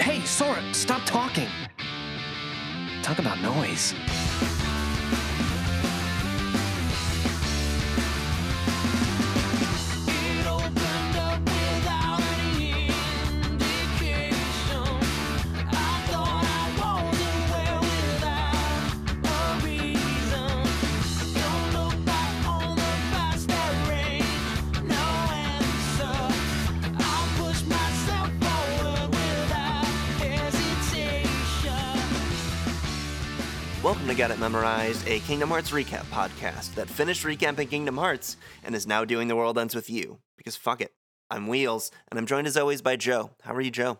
Hey, 0.00 0.20
Sora, 0.24 0.62
stop 0.72 1.02
talking. 1.04 1.48
Talk 3.02 3.18
about 3.18 3.38
noise. 3.42 3.92
To 34.20 34.26
Get 34.26 34.36
It 34.36 34.38
Memorized, 34.38 35.08
a 35.08 35.18
Kingdom 35.20 35.48
Hearts 35.48 35.70
recap 35.70 36.04
podcast 36.10 36.74
that 36.74 36.90
finished 36.90 37.24
recapping 37.24 37.70
Kingdom 37.70 37.96
Hearts 37.96 38.36
and 38.62 38.74
is 38.74 38.86
now 38.86 39.02
doing 39.02 39.28
The 39.28 39.34
World 39.36 39.56
Ends 39.56 39.74
With 39.74 39.88
You. 39.88 40.18
Because 40.36 40.56
fuck 40.56 40.82
it. 40.82 40.92
I'm 41.30 41.46
Wheels, 41.46 41.90
and 42.10 42.18
I'm 42.18 42.26
joined 42.26 42.46
as 42.46 42.58
always 42.58 42.82
by 42.82 42.96
Joe. 42.96 43.30
How 43.44 43.54
are 43.54 43.62
you, 43.62 43.70
Joe? 43.70 43.98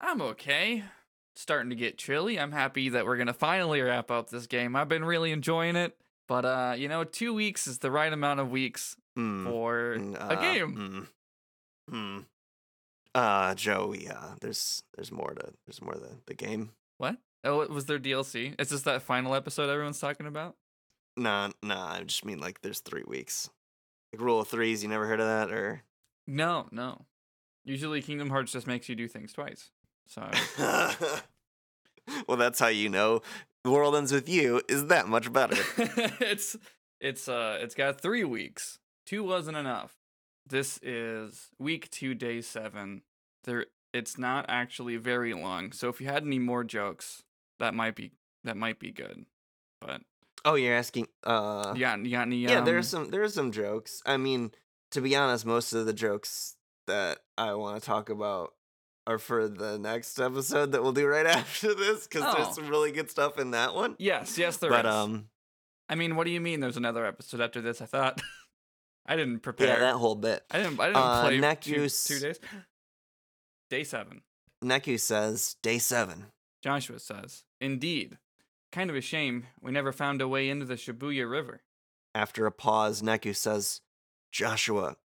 I'm 0.00 0.22
okay. 0.22 0.84
Starting 1.34 1.70
to 1.70 1.74
get 1.74 1.98
chilly. 1.98 2.38
I'm 2.38 2.52
happy 2.52 2.90
that 2.90 3.06
we're 3.06 3.16
gonna 3.16 3.32
finally 3.32 3.80
wrap 3.80 4.08
up 4.08 4.30
this 4.30 4.46
game. 4.46 4.76
I've 4.76 4.88
been 4.88 5.04
really 5.04 5.32
enjoying 5.32 5.74
it, 5.74 5.96
but 6.28 6.44
uh, 6.44 6.74
you 6.78 6.86
know, 6.86 7.02
two 7.02 7.34
weeks 7.34 7.66
is 7.66 7.78
the 7.80 7.90
right 7.90 8.12
amount 8.12 8.38
of 8.38 8.52
weeks 8.52 8.96
Hmm. 9.16 9.46
for 9.46 9.96
Mm, 9.98 10.14
a 10.14 10.22
uh, 10.22 10.40
game. 10.40 11.08
Hmm. 11.90 11.92
Hmm. 11.92 12.18
Uh, 13.16 13.54
Joe, 13.56 13.96
yeah, 13.98 14.34
there's 14.40 14.84
there's 14.94 15.10
more 15.10 15.34
to 15.34 15.54
there's 15.66 15.82
more 15.82 15.94
to 15.94 16.06
the 16.26 16.34
game. 16.34 16.70
What? 16.98 17.16
Oh, 17.46 17.66
was 17.68 17.86
there 17.86 17.98
DLC? 17.98 18.60
Is 18.60 18.70
this 18.70 18.82
that 18.82 19.02
final 19.02 19.34
episode 19.34 19.70
everyone's 19.70 20.00
talking 20.00 20.26
about? 20.26 20.56
Nah, 21.16 21.50
nah, 21.62 21.92
I 21.92 22.02
just 22.02 22.24
mean 22.24 22.40
like 22.40 22.60
there's 22.62 22.80
three 22.80 23.04
weeks. 23.06 23.48
Like 24.12 24.20
rule 24.20 24.40
of 24.40 24.48
threes, 24.48 24.82
you 24.82 24.88
never 24.88 25.06
heard 25.06 25.20
of 25.20 25.26
that? 25.26 25.50
Or 25.54 25.82
No, 26.26 26.66
no. 26.70 27.06
Usually, 27.64 28.02
Kingdom 28.02 28.30
Hearts 28.30 28.52
just 28.52 28.66
makes 28.66 28.88
you 28.88 28.94
do 28.94 29.08
things 29.08 29.32
twice. 29.32 29.70
So 30.06 30.28
well, 32.28 32.36
that's 32.36 32.60
how 32.60 32.68
you 32.68 32.88
know 32.88 33.22
The 33.64 33.70
World 33.70 33.96
Ends 33.96 34.12
With 34.12 34.28
You 34.28 34.62
is 34.68 34.86
that 34.86 35.08
much 35.08 35.32
better. 35.32 35.56
it's 36.20 36.56
it's 37.00 37.28
uh 37.28 37.58
it's 37.60 37.74
got 37.74 38.00
three 38.00 38.24
weeks. 38.24 38.78
Two 39.04 39.24
wasn't 39.24 39.56
enough. 39.56 39.94
This 40.48 40.78
is 40.82 41.48
week 41.58 41.90
two, 41.90 42.14
day 42.14 42.40
seven. 42.40 43.02
There 43.44 43.66
it's 43.92 44.18
not 44.18 44.46
actually 44.48 44.96
very 44.96 45.32
long. 45.34 45.72
So 45.72 45.88
if 45.88 46.00
you 46.00 46.06
had 46.06 46.22
any 46.22 46.38
more 46.38 46.62
jokes, 46.64 47.24
that 47.58 47.74
might 47.74 47.94
be 47.96 48.12
that 48.44 48.56
might 48.56 48.78
be 48.78 48.90
good. 48.92 49.24
But 49.80 50.00
oh, 50.44 50.54
you're 50.54 50.74
asking? 50.76 51.08
Uh, 51.24 51.72
you 51.74 51.80
got 51.80 51.98
you 52.04 52.10
got 52.10 52.22
any 52.22 52.36
yeah, 52.38 52.58
um, 52.60 52.64
there's 52.64 52.88
some 52.88 53.10
there's 53.10 53.34
some 53.34 53.52
jokes. 53.52 54.02
I 54.06 54.16
mean, 54.16 54.52
to 54.92 55.00
be 55.00 55.16
honest, 55.16 55.44
most 55.46 55.72
of 55.72 55.86
the 55.86 55.92
jokes 55.92 56.56
that 56.86 57.18
I 57.36 57.54
want 57.54 57.80
to 57.80 57.84
talk 57.86 58.10
about 58.10 58.54
are 59.06 59.18
for 59.18 59.48
the 59.48 59.78
next 59.78 60.18
episode 60.20 60.72
that 60.72 60.82
we'll 60.82 60.92
do 60.92 61.06
right 61.06 61.26
after 61.26 61.74
this 61.74 62.06
because 62.06 62.22
Oh. 62.24 62.42
there's 62.42 62.54
some 62.54 62.68
really 62.68 62.90
good 62.92 63.10
stuff 63.10 63.38
in 63.38 63.52
that 63.52 63.74
one. 63.74 63.96
Yes, 63.98 64.36
yes 64.38 64.56
there 64.58 64.70
is. 64.70 64.76
but 64.76 64.86
um, 64.86 65.28
I 65.88 65.94
mean, 65.94 66.16
what 66.16 66.24
do 66.24 66.30
you 66.30 66.40
mean 66.40 66.60
there's 66.60 66.76
another 66.76 67.04
episode 67.06 67.40
after 67.40 67.60
this? 67.60 67.80
I 67.80 67.86
thought 67.86 68.20
I 69.06 69.14
didn't 69.16 69.40
prepare. 69.40 69.68
yeah, 69.68 69.78
that 69.80 69.94
whole 69.94 70.16
bit. 70.16 70.42
I 70.50 70.58
didn't 70.58 70.80
I 70.80 70.86
didn't 70.86 70.96
Uh, 71.02 71.22
play 71.22 71.54
two, 71.60 71.88
two 71.88 72.18
days. 72.18 72.40
Day 73.70 73.84
seven. 73.84 74.22
Neku 74.64 74.98
says 74.98 75.56
day 75.62 75.78
seven. 75.78 76.26
Joshua 76.66 76.98
says, 76.98 77.44
Indeed. 77.60 78.18
Kind 78.72 78.90
of 78.90 78.96
a 78.96 79.00
shame 79.00 79.46
we 79.62 79.70
never 79.70 79.92
found 79.92 80.20
a 80.20 80.26
way 80.26 80.50
into 80.50 80.66
the 80.66 80.74
Shibuya 80.74 81.30
River. 81.30 81.62
After 82.12 82.44
a 82.44 82.50
pause, 82.50 83.02
Neku 83.02 83.36
says, 83.36 83.82
"Joshua, 84.32 84.96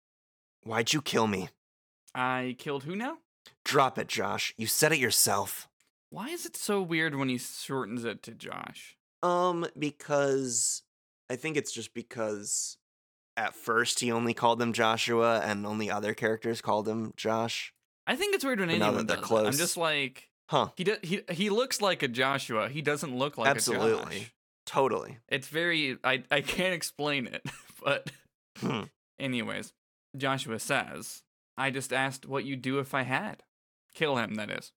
why'd 0.64 0.92
you 0.92 1.04
kill 1.04 1.28
me? 1.28 1.50
I 2.16 2.56
killed 2.58 2.86
who 2.86 2.96
now? 2.96 3.20
Drop 3.64 4.00
it, 4.00 4.08
Josh. 4.08 4.56
You 4.58 4.66
said 4.66 4.92
it 4.92 4.98
yourself." 4.98 5.70
Why 6.10 6.30
is 6.30 6.48
it 6.48 6.58
so 6.58 6.82
weird 6.82 7.14
when 7.14 7.30
he 7.30 7.38
shortens 7.38 8.06
it 8.06 8.24
to 8.24 8.32
Josh? 8.32 8.98
Um, 9.22 9.68
because 9.78 10.82
I 11.30 11.36
think 11.36 11.58
it's 11.58 11.72
just 11.72 11.94
because 11.94 12.78
at 13.38 13.54
first 13.54 14.00
he 14.00 14.12
only 14.12 14.34
called 14.34 14.60
him 14.60 14.74
Joshua 14.74 15.42
and 15.42 15.68
only 15.68 15.92
other 15.92 16.16
characters 16.16 16.60
called 16.60 16.88
him 16.88 17.14
Josh. 17.16 17.72
I 18.08 18.16
think 18.16 18.34
it's 18.34 18.44
weird 18.44 18.60
when 18.60 18.70
But 18.70 18.80
now 18.80 18.88
anyone 18.88 19.06
that 19.06 19.14
they're 19.14 19.22
does 19.22 19.46
it. 19.46 19.48
I'm 19.48 19.54
just 19.54 19.78
like 19.78 20.31
Huh. 20.52 20.70
he 20.76 20.84
do, 20.84 20.98
he 21.02 21.22
he 21.32 21.50
looks 21.50 21.80
like 21.82 22.04
a 22.04 22.08
Joshua. 22.10 22.68
He 22.68 22.82
doesn't 22.82 23.16
look 23.16 23.38
like 23.38 23.48
a 23.48 23.52
Absolutely. 23.52 24.20
Josh. 24.20 24.34
Totally. 24.66 25.18
It's 25.30 25.48
very 25.48 25.98
I 26.04 26.24
I 26.30 26.42
can't 26.42 26.74
explain 26.74 27.26
it, 27.28 27.44
but 27.84 28.12
Hmm. 28.60 28.82
anyways, 29.18 29.72
Joshua 30.18 30.60
says, 30.60 31.24
"I 31.58 31.72
just 31.72 31.94
asked 31.94 32.26
what 32.26 32.44
you'd 32.44 32.62
do 32.62 32.80
if 32.80 32.94
I 32.94 33.04
had. 33.04 33.44
Kill 33.96 34.18
him, 34.18 34.36
that 34.36 34.50
is." 34.52 34.74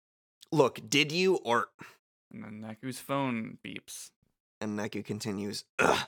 Look, 0.52 0.88
did 0.88 1.10
you 1.10 1.36
or 1.44 1.68
And 2.32 2.44
then 2.44 2.62
Neku's 2.62 3.00
phone 3.00 3.58
beeps. 3.66 4.10
and 4.60 4.78
Neku 4.78 5.04
continues, 5.04 5.64
Ugh, 5.80 6.06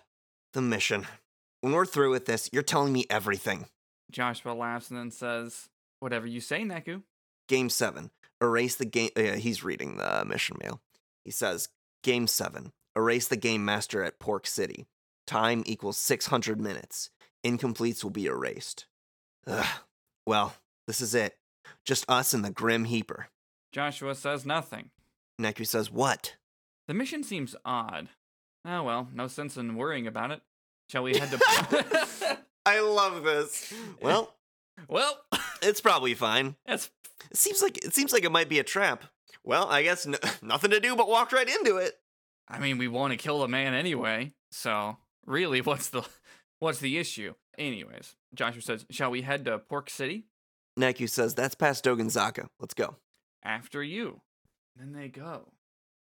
the 0.53 0.62
mission. 0.62 1.06
When 1.60 1.72
we're 1.72 1.87
through 1.87 2.12
with 2.12 2.26
this, 2.26 2.49
you're 2.53 2.62
telling 2.62 2.93
me 2.93 3.06
everything. 3.10 3.66
Joshua 4.12 4.53
laughs 4.53 4.91
and 4.91 4.99
then 4.99 5.10
says, 5.10 5.69
Whatever 5.99 6.26
you 6.28 6.41
say, 6.41 6.62
Neku. 6.62 7.03
Game 7.49 7.69
7. 7.69 8.10
Erase 8.42 8.76
the 8.76 8.84
game 8.84 9.10
uh, 9.16 9.32
he's 9.32 9.64
reading 9.64 9.97
the 9.97 10.24
mission 10.26 10.56
mail. 10.62 10.80
He 11.24 11.30
says, 11.30 11.69
Game 12.02 12.26
7. 12.26 12.72
Erase 12.94 13.28
the 13.28 13.36
game 13.36 13.64
master 13.64 14.02
at 14.02 14.20
Pork 14.20 14.47
City. 14.47 14.86
Time 15.26 15.62
equals 15.66 15.98
600 15.98 16.60
minutes. 16.60 17.10
Incompletes 17.44 18.02
will 18.04 18.10
be 18.10 18.26
erased. 18.26 18.86
Ugh. 19.46 19.66
Well, 20.26 20.54
this 20.86 21.00
is 21.00 21.14
it. 21.14 21.36
Just 21.84 22.08
us 22.08 22.32
and 22.32 22.44
the 22.44 22.50
Grim 22.50 22.84
Heaper. 22.84 23.28
Joshua 23.72 24.14
says 24.14 24.46
nothing. 24.46 24.91
Neku 25.41 25.66
says, 25.66 25.91
What? 25.91 26.36
The 26.88 26.94
mission 26.94 27.22
seems 27.25 27.56
odd. 27.64 28.08
Oh 28.64 28.82
well, 28.82 29.08
no 29.12 29.26
sense 29.26 29.56
in 29.56 29.76
worrying 29.76 30.06
about 30.06 30.30
it. 30.30 30.41
Shall 30.88 31.02
we 31.02 31.16
head 31.16 31.30
to. 31.30 32.38
I 32.66 32.80
love 32.80 33.22
this. 33.22 33.72
Well, 34.00 34.34
well, 34.88 35.20
it's 35.69 35.81
probably 35.81 36.15
fine. 36.15 36.56
that's. 36.66 36.91
It 37.31 37.37
seems 37.37 37.62
like 37.62 37.78
it 37.84 37.94
seems 37.94 38.12
like 38.12 38.25
it 38.25 38.32
might 38.32 38.49
be 38.49 38.59
a 38.59 38.65
trap. 38.65 39.04
Well, 39.44 39.66
I 39.69 39.82
guess 39.82 40.06
n- 40.06 40.16
nothing 40.43 40.71
to 40.71 40.81
do 40.81 40.94
but 40.97 41.09
walk 41.09 41.32
right 41.32 41.49
into 41.49 41.77
it. 41.78 41.94
I 42.49 42.59
mean, 42.59 42.78
we 42.78 42.88
want 42.88 43.12
to 43.12 43.16
kill 43.16 43.41
the 43.41 43.49
man 43.49 43.75
anyway, 43.75 44.32
so 44.50 44.99
really, 45.25 45.60
what's 45.62 45.88
the. 45.88 46.03
What's 46.59 46.78
the 46.78 46.97
issue? 46.97 47.34
Anyways, 47.59 48.16
Joshua 48.34 48.62
says, 48.62 48.87
Shall 48.91 49.10
we 49.10 49.21
head 49.22 49.44
to 49.44 49.59
Pork 49.59 49.91
City? 49.91 50.25
Neku 50.78 51.09
says, 51.09 51.34
"That's 51.34 51.55
past 51.55 51.84
Dogenzaka. 51.84 52.49
Let's 52.60 52.72
go." 52.75 52.97
After 53.43 53.82
you. 53.82 54.21
Then 54.75 54.93
they 54.93 55.09
go, 55.09 55.53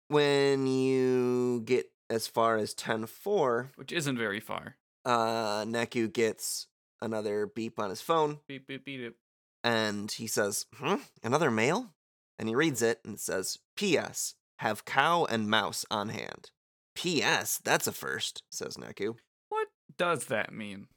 When 0.10 0.66
you 0.68 1.62
get 1.66 1.92
as 2.10 2.28
far 2.28 2.58
as 2.58 2.74
10-4, 2.76 3.70
which 3.76 3.92
isn't 3.92 4.18
very 4.18 4.40
far. 4.40 4.76
uh, 5.06 5.64
Neku 5.66 6.12
gets 6.12 6.68
another 7.02 7.46
beep 7.48 7.80
on 7.80 7.90
his 7.90 8.02
phone, 8.02 8.40
Beep, 8.48 8.68
beep, 8.68 8.86
beep, 8.86 9.00
beep. 9.02 9.16
And 9.64 10.12
he 10.12 10.28
says, 10.28 10.66
"Hmm, 10.78 10.96
another 11.24 11.50
mail?" 11.52 11.92
And 12.40 12.48
he 12.50 12.56
reads 12.56 12.82
it, 12.82 13.00
and 13.06 13.16
it 13.16 13.20
says, 13.20 13.60
"P.S. 13.76 14.36
Have 14.60 14.86
cow 14.86 15.26
and 15.26 15.50
mouse 15.50 15.86
on 15.92 16.10
hand." 16.10 16.52
P.S. 16.96 17.60
That's 17.64 17.88
a 17.88 17.92
first," 17.92 18.44
says 18.52 18.78
Neku. 18.78 19.16
What 19.50 19.68
does 19.98 20.26
that 20.26 20.54
mean? 20.54 20.88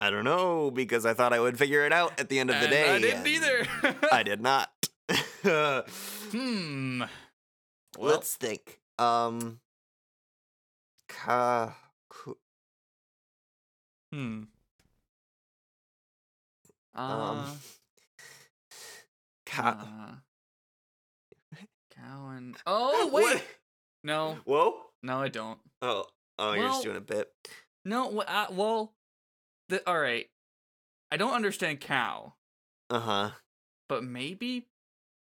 I 0.00 0.08
don't 0.10 0.24
know 0.24 0.70
because 0.70 1.04
I 1.04 1.12
thought 1.14 1.32
I 1.34 1.40
would 1.40 1.58
figure 1.58 1.84
it 1.84 1.92
out 1.92 2.18
at 2.18 2.28
the 2.30 2.38
end 2.38 2.48
of 2.50 2.56
the 2.56 2.62
And 2.62 2.70
day. 2.70 2.90
I 2.94 2.98
didn't 2.98 3.26
either. 3.26 3.66
I 4.10 4.22
did 4.24 4.40
not. 4.40 4.70
Hmm. 6.30 7.02
Well, 7.98 8.10
Let's 8.12 8.36
think. 8.36 8.80
Um. 8.98 9.58
Ka. 11.08 11.76
ku- 12.08 12.38
hmm. 14.12 14.42
Uh, 16.94 17.00
Um. 17.46 17.58
Ka. 19.46 20.18
uh, 21.52 21.56
cow 21.94 22.28
and 22.36 22.56
oh 22.66 23.08
What? 23.08 23.34
wait, 23.34 23.44
no, 24.04 24.38
Whoa. 24.44 24.76
no, 25.02 25.18
I 25.20 25.28
don't. 25.28 25.58
Oh. 25.82 26.04
Oh, 26.38 26.54
you're 26.54 26.68
just 26.68 26.82
doing 26.82 26.96
a 26.96 27.02
bit. 27.02 27.28
No, 27.84 28.18
uh, 28.20 28.46
well, 28.50 28.94
the, 29.68 29.86
all 29.86 29.98
right. 29.98 30.26
I 31.12 31.18
don't 31.18 31.34
understand 31.34 31.80
cow, 31.80 32.32
Uh 32.88 33.00
huh. 33.00 33.30
but 33.90 34.02
maybe 34.04 34.68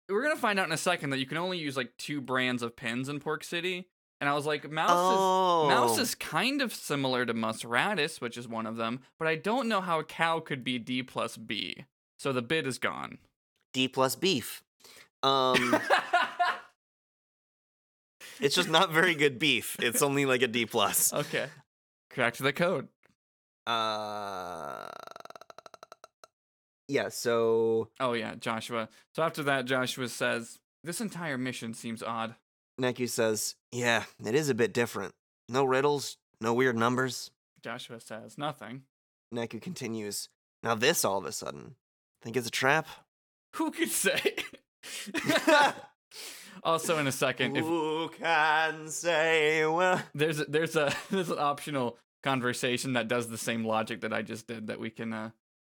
we're 0.10 0.24
gonna 0.24 0.36
find 0.36 0.60
out 0.60 0.68
in 0.68 0.74
a 0.74 0.78
second 0.78 1.12
that 1.12 1.20
you 1.20 1.26
can 1.26 1.38
only 1.38 1.58
use 1.58 1.78
like 1.78 1.94
two 1.98 2.20
brands 2.20 2.62
of 2.64 2.76
pins 2.76 3.08
in 3.08 3.20
Pork 3.22 3.44
City. 3.46 3.88
And 4.22 4.30
I 4.30 4.34
was 4.34 4.46
like, 4.46 4.70
mouse 4.72 4.90
Oh. 4.92 5.64
is 5.66 5.70
mouse 5.70 5.98
is 6.00 6.16
kind 6.16 6.62
of 6.62 6.74
similar 6.74 7.26
to 7.26 7.34
Mus 7.34 7.64
Rattus, 7.64 8.22
which 8.22 8.38
is 8.38 8.48
one 8.48 8.66
of 8.66 8.78
them, 8.78 9.02
but 9.20 9.28
I 9.28 9.36
don't 9.36 9.68
know 9.68 9.82
how 9.82 10.00
a 10.00 10.04
cow 10.04 10.40
could 10.40 10.64
be 10.64 10.80
D 10.80 11.04
plus 11.04 11.36
B. 11.38 11.86
So 12.18 12.32
the 12.32 12.42
bid 12.42 12.66
is 12.66 12.78
gone. 12.80 13.18
D 13.74 13.88
plus 13.88 14.16
beef. 14.16 14.64
Um. 15.24 15.76
It's 18.40 18.56
just 18.56 18.70
not 18.70 18.92
very 18.92 19.16
good 19.16 19.40
beef. 19.40 19.78
It's 19.80 20.02
only 20.02 20.26
like 20.26 20.42
a 20.42 20.48
D 20.48 20.66
plus. 20.66 21.14
okay. 21.14 21.48
Cracked 22.10 22.40
the 22.40 22.52
code. 22.52 22.90
Uh, 23.66 24.88
yeah. 26.88 27.08
So 27.10 27.90
Oh 28.00 28.14
yeah, 28.14 28.36
Joshua. 28.36 28.90
So 29.16 29.24
after 29.24 29.42
that, 29.44 29.66
Joshua 29.66 30.10
says, 30.10 30.60
"This 30.84 31.00
entire 31.02 31.38
mission 31.38 31.74
seems 31.74 32.04
odd." 32.04 32.36
Neku 32.80 33.10
says, 33.10 33.56
"Yeah, 33.72 34.04
it 34.24 34.36
is 34.36 34.50
a 34.50 34.56
bit 34.56 34.74
different. 34.74 35.14
No 35.48 35.64
riddles, 35.64 36.18
no 36.42 36.54
weird 36.54 36.78
numbers." 36.78 37.32
Joshua 37.62 38.00
says, 38.00 38.38
"Nothing." 38.38 38.84
Neku 39.34 39.62
continues, 39.62 40.30
"Now 40.64 40.76
this 40.76 41.06
all 41.06 41.18
of 41.18 41.26
a 41.26 41.32
sudden, 41.32 41.76
think 42.22 42.36
it's 42.38 42.48
a 42.48 42.52
trap." 42.52 42.88
Who 43.56 43.72
could 43.72 43.90
say? 43.90 44.36
also, 46.64 46.98
in 46.98 47.08
a 47.08 47.12
second, 47.12 47.58
if 47.58 47.66
Who 47.66 48.10
can 48.10 48.90
say 48.90 49.66
well? 49.66 50.02
there's 50.14 50.40
a, 50.40 50.46
there's 50.46 50.76
a 50.76 50.94
there's 51.10 51.30
an 51.30 51.40
optional 51.40 51.98
conversation 52.24 52.94
that 52.94 53.08
does 53.08 53.30
the 53.30 53.38
same 53.38 53.64
logic 53.64 54.02
that 54.02 54.14
I 54.14 54.22
just 54.22 54.48
did 54.48 54.68
that 54.68 54.80
we 54.80 54.90
can 54.90 55.14
uh 55.14 55.30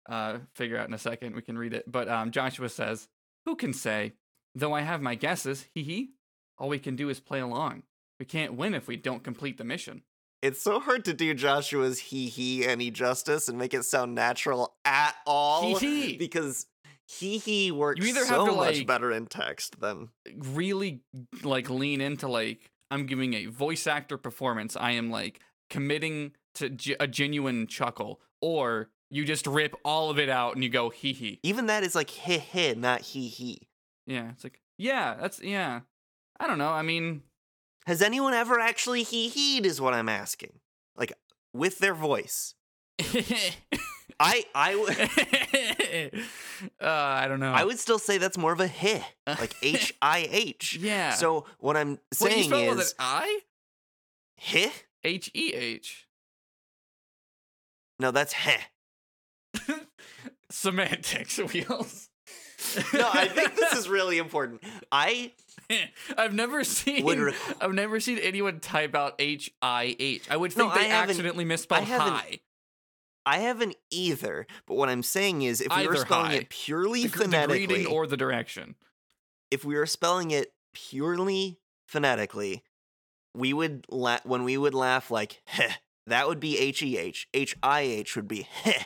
uh 0.09 0.39
figure 0.53 0.77
out 0.77 0.87
in 0.87 0.93
a 0.93 0.99
second. 0.99 1.35
We 1.35 1.41
can 1.41 1.57
read 1.57 1.73
it. 1.73 1.89
But 1.91 2.07
um 2.09 2.31
Joshua 2.31 2.69
says, 2.69 3.07
"Who 3.45 3.55
can 3.55 3.73
say? 3.73 4.13
Though 4.53 4.73
I 4.73 4.81
have 4.81 5.01
my 5.01 5.15
guesses, 5.15 5.65
hee 5.73 5.83
hee. 5.83 6.09
All 6.57 6.69
we 6.69 6.79
can 6.79 6.95
do 6.95 7.09
is 7.09 7.19
play 7.19 7.39
along. 7.39 7.83
We 8.19 8.25
can't 8.25 8.53
win 8.53 8.73
if 8.73 8.87
we 8.87 8.95
don't 8.97 9.23
complete 9.23 9.57
the 9.57 9.63
mission." 9.63 10.03
It's 10.41 10.61
so 10.61 10.79
hard 10.79 11.05
to 11.05 11.13
do 11.13 11.33
Joshua's 11.33 11.97
he 11.99 12.27
he 12.27 12.65
any 12.65 12.91
justice 12.91 13.47
and 13.49 13.57
make 13.57 13.73
it 13.73 13.83
sound 13.83 14.13
natural 14.13 14.75
at 14.85 15.15
all. 15.25 15.77
Hee 15.79 16.07
hee. 16.11 16.17
Because 16.17 16.67
he 17.07 17.37
he 17.39 17.71
works 17.71 17.99
You 18.01 18.07
either 18.09 18.19
have 18.25 18.27
so 18.27 18.45
to, 18.47 18.51
much 18.51 18.77
like- 18.77 18.87
better 18.87 19.11
in 19.11 19.25
text 19.27 19.79
than 19.79 20.09
really 20.35 21.01
like 21.43 21.69
lean 21.69 21.99
into 22.01 22.27
like 22.27 22.69
I'm 22.91 23.05
giving 23.07 23.33
a 23.33 23.45
voice 23.47 23.87
actor 23.87 24.17
performance. 24.17 24.75
I 24.75 24.91
am 24.91 25.09
like 25.09 25.39
committing 25.69 26.33
to 26.55 26.69
ge- 26.69 26.95
a 26.99 27.07
genuine 27.07 27.65
chuckle, 27.67 28.21
or 28.41 28.89
you 29.09 29.25
just 29.25 29.47
rip 29.47 29.75
all 29.83 30.09
of 30.11 30.19
it 30.19 30.29
out 30.29 30.53
and 30.55 30.63
you 30.63 30.69
go 30.69 30.89
hee 30.89 31.13
hee. 31.13 31.39
even 31.43 31.65
that 31.67 31.83
is 31.83 31.95
like 31.95 32.09
he 32.09 32.37
he, 32.37 32.73
not 32.75 33.01
he 33.01 33.27
he. 33.29 33.67
Yeah, 34.05 34.29
it's 34.31 34.43
like 34.43 34.61
yeah, 34.77 35.15
that's 35.19 35.41
yeah. 35.41 35.81
I 36.39 36.47
don't 36.47 36.57
know. 36.57 36.69
I 36.71 36.81
mean, 36.81 37.21
Has 37.85 38.01
anyone 38.01 38.33
ever 38.33 38.59
actually 38.59 39.03
he 39.03 39.29
he'd 39.29 39.65
is 39.65 39.79
what 39.79 39.93
I'm 39.93 40.09
asking. 40.09 40.59
Like 40.95 41.13
with 41.53 41.79
their 41.79 41.93
voice. 41.93 42.53
I 44.19 44.45
I 44.55 44.71
w- 44.71 46.11
uh, 46.81 46.85
I 46.87 47.27
don't 47.27 47.39
know. 47.41 47.51
I 47.51 47.63
would 47.65 47.79
still 47.79 47.99
say 47.99 48.17
that's 48.17 48.37
more 48.37 48.53
of 48.53 48.59
a 48.61 48.67
he, 48.67 49.01
like 49.27 49.55
H 49.61 49.93
I 50.01 50.27
H. 50.31 50.77
yeah. 50.79 51.11
So 51.11 51.45
what 51.59 51.75
I'm 51.75 51.91
Wait, 51.91 51.99
saying 52.13 52.43
spell 52.45 52.59
it 52.59 52.69
with 52.69 52.79
is 52.79 52.91
an 52.91 52.95
I? 52.99 53.39
he. 54.37 54.71
H 55.03 55.29
E 55.33 55.53
H. 55.53 56.07
No, 57.99 58.11
that's 58.11 58.33
he. 58.33 58.55
Semantics 60.49 61.37
wheels. 61.37 62.09
No, 62.93 63.09
I 63.13 63.27
think 63.27 63.55
this 63.55 63.73
is 63.73 63.87
really 63.89 64.17
important. 64.17 64.63
I 64.91 65.31
I've 66.17 66.33
never 66.33 66.63
seen 66.63 67.03
Would 67.05 67.19
re- 67.19 67.33
I've 67.61 67.73
never 67.73 67.99
seen 67.99 68.17
anyone 68.19 68.59
type 68.59 68.95
out 68.95 69.15
H 69.19 69.51
I 69.61 69.95
H. 69.99 70.29
I 70.29 70.37
would 70.37 70.55
No, 70.57 70.65
think 70.69 70.75
they 70.75 70.91
I 70.91 70.93
haven't- 70.95 71.09
accidentally 71.11 71.45
misspelled 71.45 71.83
high. 71.85 72.39
I 73.25 73.39
haven't 73.39 73.75
either. 73.89 74.45
But 74.67 74.75
what 74.75 74.87
I'm 74.89 75.01
saying 75.01 75.41
is, 75.41 75.59
if 75.61 75.75
we 75.75 75.87
were 75.87 75.95
spelling 75.95 76.27
high. 76.27 76.33
it 76.37 76.49
purely 76.49 77.03
The, 77.03 77.09
gr- 77.09 77.17
the 77.17 77.23
phonetically, 77.23 77.85
or 77.85 78.05
the 78.05 78.17
direction. 78.17 78.75
if 79.49 79.65
we 79.65 79.75
were 79.75 79.87
spelling 79.87 80.29
it 80.31 80.53
purely 80.73 81.59
phonetically, 81.87 82.63
we 83.35 83.51
would 83.53 83.85
la- 83.89 84.19
when 84.25 84.43
we 84.43 84.57
would 84.57 84.75
laugh 84.75 85.09
like 85.09 85.41
heh, 85.45 85.71
that 86.05 86.27
would 86.27 86.39
be 86.39 86.59
H 86.59 86.83
E 86.83 86.97
H. 86.99 87.27
H 87.33 87.55
I 87.63 87.81
H 87.81 88.15
would 88.15 88.27
be 88.27 88.43
heh. 88.43 88.83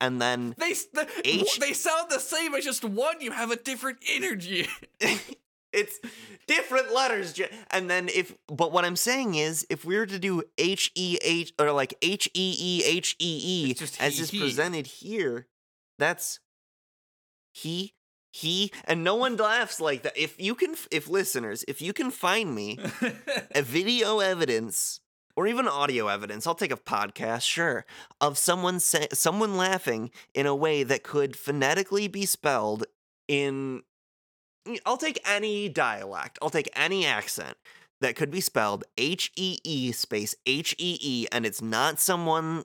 And 0.00 0.20
then 0.20 0.54
They 0.56 0.70
s- 0.70 0.86
the, 0.92 1.06
H- 1.24 1.58
they 1.60 1.72
sound 1.72 2.10
the 2.10 2.18
same. 2.20 2.54
It's 2.54 2.64
just 2.64 2.84
one 2.84 3.20
you 3.20 3.32
have 3.32 3.50
a 3.50 3.56
different 3.56 3.98
energy. 4.08 4.66
it's 5.72 6.00
different 6.46 6.92
letters. 6.94 7.38
And 7.70 7.90
then 7.90 8.08
if 8.08 8.34
but 8.48 8.72
what 8.72 8.84
I'm 8.84 8.96
saying 8.96 9.34
is 9.34 9.66
if 9.70 9.84
we 9.84 9.96
were 9.96 10.06
to 10.06 10.18
do 10.18 10.42
H 10.58 10.90
E 10.94 11.18
H 11.22 11.52
or 11.58 11.72
like 11.72 11.94
H 12.02 12.28
E 12.34 12.56
E 12.58 12.82
H 12.84 13.14
E 13.18 13.40
E 13.68 13.76
as 14.00 14.18
is 14.18 14.30
presented 14.30 14.86
here, 14.86 15.46
that's 15.98 16.40
he 17.52 17.94
he 18.32 18.72
and 18.84 19.02
no 19.04 19.16
one 19.16 19.36
laughs 19.36 19.80
like 19.80 20.02
that. 20.02 20.16
If 20.16 20.40
you 20.40 20.54
can 20.54 20.74
if 20.90 21.08
listeners, 21.08 21.64
if 21.68 21.82
you 21.82 21.92
can 21.92 22.10
find 22.10 22.54
me 22.54 22.78
a 23.54 23.62
video 23.62 24.20
evidence 24.20 25.00
or 25.36 25.46
even 25.46 25.66
audio 25.68 26.08
evidence, 26.08 26.46
I'll 26.46 26.54
take 26.54 26.72
a 26.72 26.76
podcast, 26.76 27.42
sure, 27.42 27.84
of 28.20 28.38
someone 28.38 28.80
say, 28.80 29.06
someone 29.12 29.56
laughing 29.56 30.10
in 30.34 30.46
a 30.46 30.54
way 30.54 30.82
that 30.82 31.02
could 31.02 31.36
phonetically 31.36 32.08
be 32.08 32.26
spelled 32.26 32.84
in 33.28 33.82
I'll 34.84 34.98
take 34.98 35.20
any 35.26 35.68
dialect. 35.68 36.38
I'll 36.42 36.50
take 36.50 36.68
any 36.76 37.06
accent 37.06 37.56
that 38.00 38.14
could 38.16 38.30
be 38.30 38.40
spelled 38.40 38.84
H 38.98 39.32
E 39.36 39.58
E 39.64 39.92
space 39.92 40.34
H 40.46 40.74
E 40.78 40.98
E 41.00 41.26
and 41.32 41.46
it's 41.46 41.62
not 41.62 41.98
someone 41.98 42.64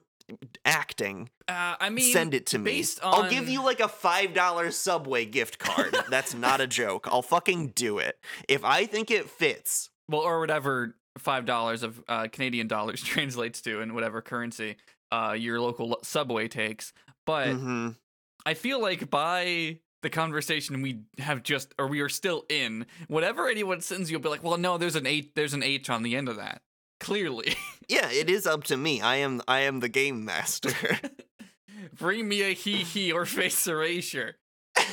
acting. 0.64 1.30
uh, 1.48 1.76
I 1.80 1.88
mean, 1.90 2.12
Send 2.12 2.34
it 2.34 2.46
to 2.46 2.58
me. 2.58 2.64
based 2.72 3.00
I'll 3.02 3.30
give 3.30 3.48
you 3.48 3.62
like 3.62 3.80
a 3.80 3.88
$5 3.88 4.72
Subway 4.72 5.24
gift 5.24 5.58
card. 5.58 5.96
That's 6.10 6.34
not 6.34 6.60
a 6.60 6.66
joke. 6.66 7.06
I'll 7.10 7.22
fucking 7.22 7.68
do 7.68 7.98
it. 7.98 8.18
If 8.48 8.64
I 8.64 8.86
think 8.86 9.10
it 9.10 9.30
fits. 9.30 9.90
well, 10.08 10.20
or 10.20 10.40
whatever 10.40 10.96
five 11.18 11.44
dollars 11.44 11.82
of 11.82 12.02
uh, 12.08 12.28
Canadian 12.30 12.66
dollars 12.68 13.02
translates 13.04 13.60
to 13.62 13.80
in 13.80 13.94
whatever 13.94 14.20
currency 14.22 14.76
uh, 15.12 15.34
your 15.38 15.60
local 15.60 15.98
subway 16.02 16.48
takes. 16.48 16.92
But 17.24 17.48
Mhm. 17.48 17.96
I 18.44 18.54
feel 18.54 18.80
like 18.80 19.10
by 19.10 19.80
the 20.02 20.10
conversation 20.10 20.82
we 20.82 21.00
have 21.18 21.42
just, 21.42 21.74
or 21.78 21.88
we 21.88 22.00
are 22.00 22.08
still 22.08 22.44
in, 22.48 22.86
whatever 23.08 23.48
anyone 23.48 23.80
sends, 23.80 24.10
you'll 24.10 24.20
be 24.20 24.28
like, 24.28 24.44
well, 24.44 24.56
no, 24.58 24.78
there's 24.78 24.94
an 24.94 25.06
H, 25.06 25.30
there's 25.34 25.54
an 25.54 25.62
H 25.64 25.90
on 25.90 26.02
the 26.04 26.14
end 26.14 26.28
of 26.28 26.36
that. 26.36 26.62
Clearly, 27.00 27.54
Yeah, 27.88 28.08
it 28.12 28.30
is 28.30 28.46
up 28.46 28.64
to 28.64 28.76
me. 28.76 29.00
I 29.00 29.16
am 29.16 29.42
I 29.48 29.60
am 29.60 29.80
the 29.80 29.88
game 29.88 30.24
master. 30.24 30.72
bring 31.98 32.28
me 32.28 32.42
a 32.42 32.52
he 32.54 32.76
he 32.84 33.12
or 33.12 33.26
face 33.26 33.66
erasure. 33.66 34.36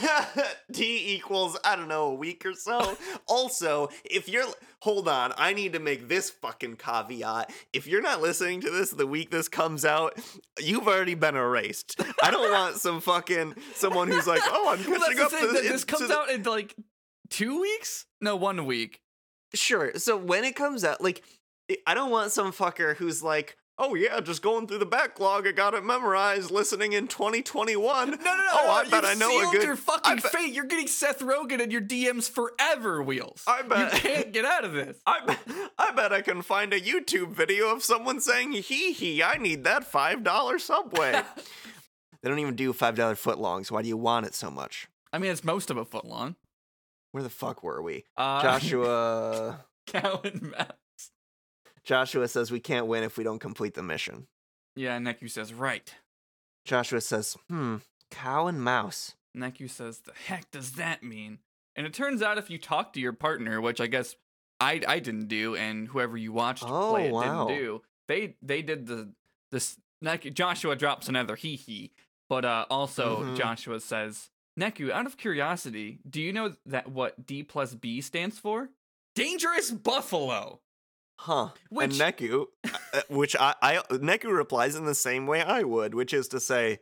T 0.74 1.16
equals, 1.16 1.57
I 1.63 1.75
don't 1.75 1.88
know, 1.88 2.06
a 2.06 2.13
week 2.13 2.45
or 2.45 2.54
so. 2.54 2.98
also, 3.28 3.90
if 4.04 4.28
you're, 4.28 4.45
hold 4.81 5.07
on, 5.07 5.33
I 5.38 5.54
need 5.54 5.73
to 5.73 5.80
make 5.80 6.07
this 6.07 6.30
fucking 6.30 6.78
caveat. 6.78 7.52
If 7.73 7.88
you're 7.88 8.02
not 8.02 8.21
listening 8.21 8.62
to 8.62 8.69
this 8.69 8.92
the 8.92 9.07
week 9.07 9.31
this 9.31 9.47
comes 9.47 9.85
out, 9.85 10.18
you've 10.59 10.88
already 10.88 11.16
been 11.16 11.35
erased. 11.35 12.02
I 12.21 12.31
don't 12.31 12.52
want 12.52 12.76
some 12.78 13.02
fucking, 13.02 13.56
someone 13.76 14.07
who's 14.07 14.28
like, 14.28 14.42
oh, 14.45 14.69
I'm 14.78 14.90
Well, 14.90 15.00
catching 15.00 15.18
that's 15.18 15.33
up 15.33 15.40
to 15.40 15.47
the- 15.47 15.54
This 15.62 15.83
comes 15.83 16.07
the-" 16.07 16.18
out 16.18 16.30
in 16.30 16.44
like 16.44 16.76
two 17.30 17.59
weeks? 17.62 18.06
No, 18.21 18.35
one 18.35 18.66
week. 18.66 19.02
Sure. 19.54 19.92
So 19.95 20.18
when 20.18 20.44
it 20.44 20.56
comes 20.56 20.83
out, 20.83 21.02
like, 21.02 21.23
I 21.88 21.94
don't 21.94 22.12
want 22.12 22.31
some 22.31 22.52
fucker 22.52 22.95
who's 22.95 23.21
like, 23.23 23.56
oh 23.83 23.95
yeah, 23.95 24.19
just 24.21 24.42
going 24.42 24.66
through 24.68 24.78
the 24.80 24.85
backlog, 24.85 25.45
I 25.45 25.52
got 25.52 25.73
it 25.73 25.83
memorized, 25.83 26.49
listening 26.52 26.94
in 26.94 27.07
2021. 27.07 28.09
No, 28.11 28.16
no, 28.16 28.21
no. 28.23 28.44
Oh, 28.54 28.71
I 28.71 28.87
bet 28.90 29.04
I 29.04 29.13
know 29.13 29.28
a 29.28 29.42
sealed 29.42 29.54
good. 29.54 29.63
your 29.63 29.75
fucking 29.75 30.16
bet- 30.18 30.31
fate. 30.31 30.54
You're 30.54 30.66
getting 30.66 30.87
Seth 30.87 31.19
Rogen 31.19 31.59
in 31.59 31.69
your 31.71 31.81
DMs 31.81 32.30
forever, 32.30 33.04
Wheels. 33.04 33.44
I 33.45 33.61
bet- 33.63 33.94
You 33.94 33.99
can't 33.99 34.31
get 34.33 34.45
out 34.45 34.63
of 34.63 34.73
this. 34.73 34.97
I 35.06 35.25
bet, 35.25 35.40
I 35.78 35.92
bet 35.92 36.13
I 36.13 36.21
can 36.21 36.42
find 36.42 36.73
a 36.73 36.80
YouTube 36.80 37.31
video 37.33 37.69
of 37.75 37.83
someone 37.83 38.21
saying 38.21 38.54
hee 38.54 38.94
hee. 38.94 39.21
I 39.21 39.37
need 39.37 39.63
that 39.66 39.83
five 39.83 40.23
dollar 40.23 40.57
Subway. 40.59 41.11
they 42.21 42.30
don't 42.30 42.40
even 42.40 42.56
do 42.56 42.71
five 42.73 42.95
dollar 42.95 43.16
footlongs. 43.16 43.69
Why 43.69 43.81
do 43.81 43.87
you 43.90 43.97
want 43.97 44.25
it 44.25 44.33
so 44.33 44.49
much? 44.49 44.87
I 45.11 45.19
mean, 45.19 45.31
it's 45.31 45.44
most 45.44 45.69
of 45.69 45.78
a 45.78 45.85
foot 45.85 46.06
long. 46.06 46.35
Where 47.11 47.21
the 47.23 47.30
fuck 47.30 47.61
were 47.63 47.81
we? 47.81 48.06
Uh, 48.18 48.42
Joshua. 48.42 49.66
Cow 49.87 50.21
and 50.23 50.42
mouse. 50.52 50.68
Joshua 51.83 52.28
says 52.28 52.52
we 52.52 52.59
can't 52.59 52.87
win 52.87 53.04
if 53.04 53.18
we 53.18 53.23
don't 53.23 53.40
complete 53.40 53.73
the 53.73 53.83
mission. 53.83 54.28
Yeah, 54.75 54.97
Neku 54.97 55.30
says, 55.30 55.54
right. 55.54 55.94
Joshua 56.66 57.02
says, 57.02 57.37
hmm, 57.49 57.78
cow 58.09 58.47
and 58.47 58.61
mouse. 58.63 59.16
Neku 59.37 59.69
says, 59.69 59.99
the 59.99 60.13
heck 60.28 60.49
does 60.52 60.73
that 60.73 61.04
mean? 61.04 61.40
And 61.75 61.85
it 61.85 61.94
turns 61.94 62.21
out 62.21 62.37
if 62.37 62.49
you 62.49 62.57
talk 62.57 62.94
to 62.94 62.99
your 62.99 63.13
partner, 63.13 63.59
which 63.59 63.81
I 63.81 63.87
guess 63.87 64.16
I 64.61 64.81
I 64.87 64.99
didn't 64.99 65.28
do, 65.28 65.56
and 65.56 65.87
whoever 65.87 66.16
you 66.16 66.31
watched 66.31 66.63
Oh, 66.68 66.90
play 66.92 67.07
it 67.07 67.13
wow. 67.13 67.47
didn't 67.47 67.59
do, 67.59 67.81
they 68.07 68.35
they 68.44 68.61
did 68.61 68.85
the 68.85 69.09
this 69.52 69.78
Neku 70.04 70.31
Joshua 70.33 70.75
drops 70.75 71.09
another 71.09 71.35
hee 71.35 71.56
hee, 71.56 71.92
but 72.30 72.45
uh 72.45 72.66
also 72.69 73.23
Mhm. 73.23 73.35
Joshua 73.35 73.80
says, 73.80 74.30
Neku, 74.57 74.92
out 74.92 75.07
of 75.07 75.18
curiosity, 75.18 75.97
do 76.07 76.21
you 76.21 76.31
know 76.31 76.54
that 76.68 76.90
what 76.92 77.25
D 77.25 77.42
plus 77.42 77.73
B 77.73 77.99
stands 78.02 78.37
for? 78.37 78.69
Dangerous 79.16 79.71
buffalo. 79.71 80.59
Huh. 81.23 81.49
Which- 81.69 81.99
and 81.99 82.15
Neku, 82.18 82.47
uh, 82.94 83.01
which 83.09 83.33
I, 83.39 83.56
I, 83.61 83.75
Neku 83.92 84.25
replies 84.35 84.75
in 84.75 84.83
the 84.83 84.94
same 84.94 85.25
way 85.25 85.42
I 85.42 85.63
would, 85.63 85.95
which 85.95 86.13
is 86.13 86.27
to 86.30 86.39
say, 86.42 86.80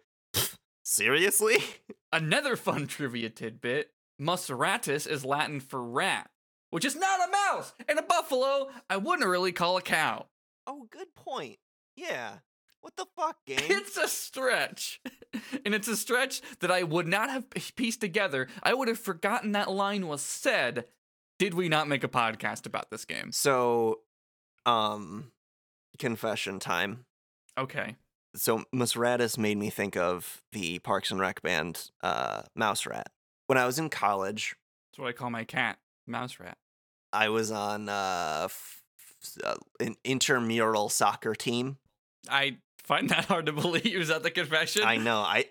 seriously? 0.84 1.58
Another 2.14 2.56
fun 2.56 2.88
trivia 2.88 3.30
tidbit: 3.30 3.92
Mus 4.20 4.50
Rattus 4.50 5.08
is 5.08 5.24
Latin 5.24 5.60
for 5.60 5.82
rat. 5.84 6.30
which 6.72 6.86
is 6.86 6.96
not 6.96 7.20
a 7.28 7.32
mouse, 7.32 7.74
and 7.88 8.00
a 8.00 8.04
buffalo 8.04 8.70
I 8.90 8.98
wouldn't 8.98 9.30
really 9.30 9.52
call 9.52 9.78
a 9.78 9.82
cow. 9.82 10.26
Oh, 10.68 10.88
good 10.90 11.14
point. 11.16 11.58
Yeah. 11.96 12.40
What 12.82 12.96
the 12.96 13.06
fuck, 13.16 13.38
game? 13.46 13.60
It's 13.62 13.96
a 13.98 14.08
stretch. 14.08 15.02
and 15.66 15.76
it's 15.76 15.88
a 15.88 15.96
stretch 15.96 16.42
that 16.62 16.72
I 16.72 16.82
would 16.84 17.08
not 17.08 17.30
have 17.30 17.46
pieced 17.76 18.02
together. 18.02 18.48
I 18.64 18.74
would 18.74 18.88
have 18.88 18.98
forgotten 19.00 19.52
that 19.52 19.70
line 19.70 20.08
was 20.08 20.22
said 20.22 20.86
did 21.38 21.54
we 21.56 21.70
not 21.70 21.88
make 21.88 22.04
a 22.04 22.08
podcast 22.08 22.66
about 22.68 22.90
this 22.92 23.04
game. 23.06 23.32
so, 23.32 24.00
um, 24.66 25.32
confession 25.98 26.60
time. 26.60 27.06
Okay. 27.58 27.96
So, 28.36 28.64
Mus 28.72 28.94
Rattus 28.94 29.38
made 29.38 29.58
me 29.58 29.70
think 29.70 29.98
of 29.98 30.42
the 30.54 30.80
Parks 30.80 31.12
and 31.12 31.20
Rec 31.20 31.42
band, 31.42 31.92
uh, 32.02 32.44
Mouse 32.56 32.86
Rat. 32.86 33.10
When 33.48 33.58
I 33.58 33.66
was 33.66 33.78
in 33.78 33.90
college, 33.90 34.56
That's 34.92 35.00
what 35.00 35.10
I 35.10 35.12
call 35.12 35.30
my 35.30 35.44
cat, 35.44 35.80
Mouse 36.08 36.40
Rat. 36.40 36.58
I 37.12 37.28
was 37.28 37.52
on 37.52 37.90
uh, 37.90 38.44
f- 38.46 38.84
uh, 39.44 39.56
an 39.82 39.96
intramural 40.06 40.88
soccer 40.88 41.36
team. 41.36 41.78
I 42.30 42.58
find 42.86 43.10
that 43.12 43.26
hard 43.26 43.48
to 43.48 43.52
believe. 43.52 43.86
Is 43.86 44.08
that 44.08 44.24
the 44.24 44.32
confession? 44.32 44.84
I 44.86 44.96
know. 44.96 45.20
I 45.20 45.46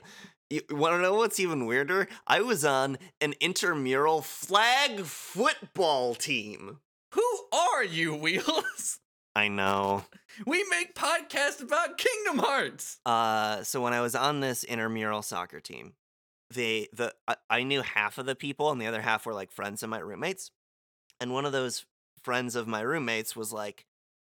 you 0.49 0.63
want 0.71 0.95
to 0.95 1.03
know 1.03 1.15
what's 1.15 1.39
even 1.39 1.67
weirder? 1.67 2.09
I 2.27 2.41
was 2.41 2.65
on 2.65 2.97
an 3.21 3.35
intramural 3.41 4.23
flag 4.23 5.01
football 5.05 6.15
team. 6.15 6.79
Who 7.13 7.23
are 7.53 7.85
you, 7.85 8.15
Wheels? 8.17 9.00
I 9.35 9.49
know. 9.49 10.05
We 10.47 10.65
make 10.71 10.95
podcasts 10.95 11.63
about 11.63 11.99
Kingdom 11.99 12.39
Hearts. 12.39 12.99
Uh, 13.07 13.63
so 13.63 13.81
when 13.81 13.93
I 13.93 14.01
was 14.01 14.15
on 14.15 14.41
this 14.41 14.65
intramural 14.65 15.23
soccer 15.23 15.61
team, 15.61 15.95
they 16.53 16.89
the 16.93 17.15
I, 17.29 17.37
I 17.49 17.63
knew 17.63 17.83
half 17.83 18.19
of 18.19 18.27
the 18.27 18.35
people, 18.35 18.71
and 18.71 18.81
the 18.81 18.87
other 18.87 19.01
half 19.01 19.25
were 19.27 19.35
like 19.35 19.53
friends 19.53 19.83
of 19.83 19.91
my 19.91 19.99
roommates. 19.99 20.51
And 21.21 21.33
one 21.33 21.45
of 21.45 21.53
those 21.53 21.85
friends 22.23 22.57
of 22.57 22.67
my 22.67 22.81
roommates 22.81 23.37
was 23.37 23.53
like, 23.53 23.87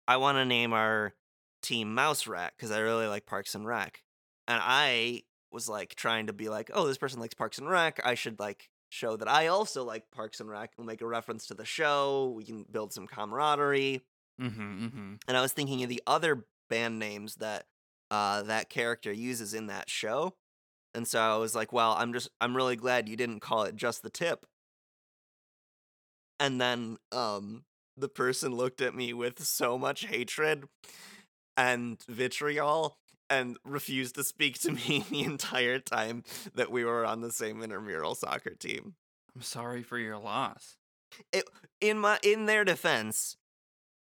"I 0.08 0.16
want 0.16 0.36
to 0.36 0.44
name 0.44 0.72
our 0.72 1.14
team 1.62 1.94
Mouse 1.94 2.26
Rat 2.26 2.54
because 2.56 2.70
I 2.70 2.78
really 2.80 3.06
like 3.06 3.26
Parks 3.26 3.54
and 3.54 3.66
Rec." 3.66 4.02
And 4.48 4.60
I 4.62 5.22
was 5.52 5.68
like 5.68 5.94
trying 5.94 6.26
to 6.26 6.32
be 6.32 6.48
like, 6.48 6.70
"Oh, 6.74 6.86
this 6.86 6.98
person 6.98 7.20
likes 7.20 7.34
Parks 7.34 7.58
and 7.58 7.68
Rec. 7.68 8.00
I 8.04 8.14
should 8.14 8.40
like 8.40 8.68
show 8.88 9.16
that 9.16 9.28
I 9.28 9.48
also 9.48 9.84
like 9.84 10.10
Parks 10.10 10.40
and 10.40 10.50
Rec. 10.50 10.72
We'll 10.76 10.86
make 10.86 11.02
a 11.02 11.06
reference 11.06 11.46
to 11.46 11.54
the 11.54 11.64
show. 11.64 12.32
We 12.36 12.44
can 12.44 12.64
build 12.70 12.92
some 12.92 13.06
camaraderie." 13.06 14.02
Mm-hmm, 14.40 14.86
mm-hmm. 14.86 15.14
and 15.26 15.36
I 15.36 15.40
was 15.40 15.52
thinking 15.52 15.82
of 15.82 15.88
the 15.88 16.02
other 16.06 16.44
band 16.70 16.98
names 16.98 17.36
that 17.36 17.64
uh, 18.10 18.42
that 18.42 18.70
character 18.70 19.12
uses 19.12 19.52
in 19.52 19.66
that 19.66 19.90
show, 19.90 20.34
and 20.94 21.06
so 21.06 21.20
I 21.20 21.36
was 21.36 21.54
like, 21.54 21.72
"Well, 21.72 21.96
I'm 21.98 22.12
just 22.12 22.28
I'm 22.40 22.56
really 22.56 22.76
glad 22.76 23.08
you 23.08 23.16
didn't 23.16 23.40
call 23.40 23.64
it 23.64 23.74
just 23.74 24.02
the 24.02 24.10
tip." 24.10 24.46
And 26.40 26.60
then 26.60 26.98
um, 27.10 27.64
the 27.96 28.08
person 28.08 28.54
looked 28.54 28.80
at 28.80 28.94
me 28.94 29.12
with 29.12 29.42
so 29.42 29.76
much 29.76 30.04
hatred 30.04 30.64
and 31.56 32.00
vitriol 32.08 32.96
and 33.28 33.58
refused 33.64 34.14
to 34.14 34.24
speak 34.24 34.58
to 34.60 34.72
me 34.88 35.04
the 35.10 35.22
entire 35.22 35.78
time 35.78 36.22
that 36.54 36.70
we 36.70 36.84
were 36.84 37.04
on 37.04 37.20
the 37.20 37.32
same 37.32 37.62
intramural 37.62 38.14
soccer 38.14 38.54
team. 38.54 38.94
I'm 39.34 39.42
sorry 39.42 39.82
for 39.82 39.98
your 39.98 40.18
loss. 40.18 40.76
It, 41.32 41.44
in 41.80 41.98
my 41.98 42.18
in 42.22 42.46
their 42.46 42.64
defense, 42.64 43.36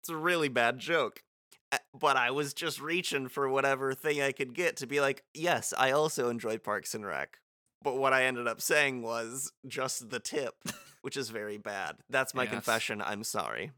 it's 0.04 0.10
a 0.10 0.18
really 0.18 0.50
bad 0.50 0.80
joke. 0.80 1.24
Uh, 1.72 1.78
But 1.98 2.18
I 2.18 2.30
was 2.32 2.54
just 2.54 2.82
reaching 2.82 3.30
for 3.30 3.48
whatever 3.50 3.94
thing 3.94 4.22
I 4.22 4.34
could 4.34 4.54
get 4.54 4.76
to 4.78 4.86
be 4.88 5.00
like, 5.00 5.24
yes, 5.34 5.74
I 5.78 5.92
also 5.92 6.28
enjoyed 6.30 6.62
Parks 6.62 6.94
and 6.94 7.06
Rec. 7.06 7.40
But 7.82 7.98
what 7.98 8.12
I 8.14 8.26
ended 8.26 8.48
up 8.48 8.62
saying 8.62 9.02
was 9.02 9.52
just 9.68 10.10
the 10.10 10.20
tip, 10.20 10.56
which 11.02 11.16
is 11.18 11.30
very 11.30 11.58
bad. 11.58 11.96
That's 12.10 12.34
my 12.34 12.44
Yes. 12.44 12.52
confession. 12.52 13.02
I'm 13.02 13.24
sorry. 13.24 13.72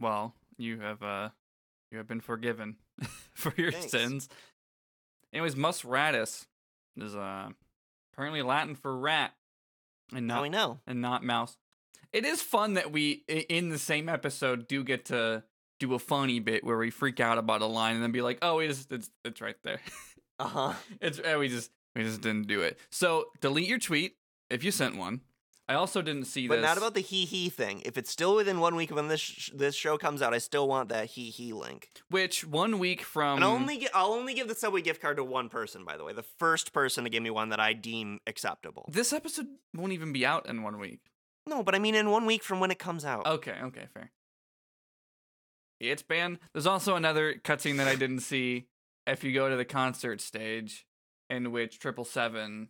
Well, 0.00 0.34
you 0.56 0.80
have 0.80 1.02
uh 1.02 1.30
you 1.90 1.98
have 1.98 2.06
been 2.06 2.20
forgiven 2.20 2.76
for 3.34 3.52
your 3.56 3.72
Thanks. 3.72 3.90
sins. 3.90 4.28
Anyways, 5.32 5.56
Mus 5.56 5.82
Rattus 5.82 6.46
is 6.96 7.14
uh 7.16 7.50
apparently 8.12 8.42
Latin 8.42 8.74
for 8.74 8.96
rat 8.96 9.32
and 10.12 10.26
Now 10.26 10.36
not 10.36 10.42
we 10.42 10.48
know. 10.48 10.80
and 10.86 11.00
not 11.00 11.22
mouse. 11.24 11.56
It 12.12 12.24
is 12.24 12.40
fun 12.42 12.74
that 12.74 12.90
we 12.90 13.24
in 13.28 13.68
the 13.70 13.78
same 13.78 14.08
episode 14.08 14.66
do 14.68 14.82
get 14.84 15.04
to 15.06 15.42
do 15.78 15.94
a 15.94 15.98
funny 15.98 16.40
bit 16.40 16.64
where 16.64 16.76
we 16.78 16.90
freak 16.90 17.20
out 17.20 17.38
about 17.38 17.62
a 17.62 17.66
line 17.66 17.94
and 17.94 18.02
then 18.02 18.12
be 18.12 18.22
like, 18.22 18.38
"Oh, 18.42 18.58
it's 18.58 18.86
it's, 18.90 19.10
it's 19.24 19.40
right 19.40 19.56
there." 19.62 19.80
Uh 20.40 20.46
huh. 20.46 20.72
it's 21.00 21.18
eh, 21.24 21.34
we 21.36 21.48
just 21.48 21.72
we 21.96 22.04
just 22.04 22.20
didn't 22.20 22.46
do 22.46 22.60
it. 22.60 22.78
So 22.92 23.26
delete 23.40 23.66
your 23.66 23.80
tweet 23.80 24.16
if 24.50 24.62
you 24.62 24.70
sent 24.70 24.96
one. 24.96 25.22
I 25.68 25.74
also 25.74 26.00
didn't 26.00 26.26
see 26.26 26.42
this. 26.46 26.48
But 26.48 26.60
this. 26.60 26.64
not 26.64 26.78
about 26.78 26.94
the 26.94 27.00
he 27.00 27.24
he 27.24 27.48
thing. 27.50 27.82
If 27.84 27.98
it's 27.98 28.08
still 28.08 28.36
within 28.36 28.60
one 28.60 28.76
week 28.76 28.90
of 28.92 28.96
when 28.96 29.08
this 29.08 29.20
sh- 29.20 29.50
this 29.52 29.74
show 29.74 29.98
comes 29.98 30.22
out, 30.22 30.32
I 30.32 30.38
still 30.38 30.68
want 30.68 30.90
that 30.90 31.06
he 31.06 31.30
he 31.30 31.52
link. 31.52 31.90
which 32.08 32.46
one 32.46 32.78
week 32.78 33.02
from 33.02 33.38
And 33.38 33.44
I'll 33.44 33.50
only 33.50 33.78
gi- 33.78 33.88
I'll 33.92 34.12
only 34.12 34.32
give 34.32 34.46
the 34.46 34.54
Subway 34.54 34.80
gift 34.80 35.02
card 35.02 35.16
to 35.16 35.24
one 35.24 35.48
person, 35.48 35.84
by 35.84 35.96
the 35.96 36.04
way. 36.04 36.12
The 36.12 36.22
first 36.22 36.72
person 36.72 37.02
to 37.02 37.10
give 37.10 37.24
me 37.24 37.30
one 37.30 37.48
that 37.48 37.58
I 37.58 37.72
deem 37.72 38.20
acceptable. 38.28 38.88
this 38.92 39.12
episode 39.12 39.48
won't 39.74 39.92
even 39.92 40.12
be 40.12 40.24
out 40.24 40.48
in 40.48 40.62
one 40.62 40.78
week. 40.78 41.00
No, 41.46 41.64
but 41.64 41.74
I 41.74 41.80
mean 41.80 41.96
in 41.96 42.10
one 42.10 42.26
week 42.26 42.44
from 42.44 42.60
when 42.60 42.70
it 42.70 42.78
comes 42.78 43.04
out. 43.04 43.26
Okay, 43.26 43.56
okay, 43.64 43.88
fair. 43.92 44.12
It's 45.80 46.02
banned. 46.02 46.38
There's 46.52 46.66
also 46.66 46.96
another 46.96 47.34
cutscene 47.34 47.76
that 47.76 47.88
I 47.88 47.96
didn't 47.96 48.20
see. 48.20 48.66
If 49.06 49.24
you 49.24 49.32
go 49.32 49.48
to 49.48 49.56
the 49.56 49.64
concert 49.64 50.20
stage, 50.20 50.86
in 51.30 51.50
which 51.52 51.78
Triple 51.78 52.04
Seven, 52.04 52.68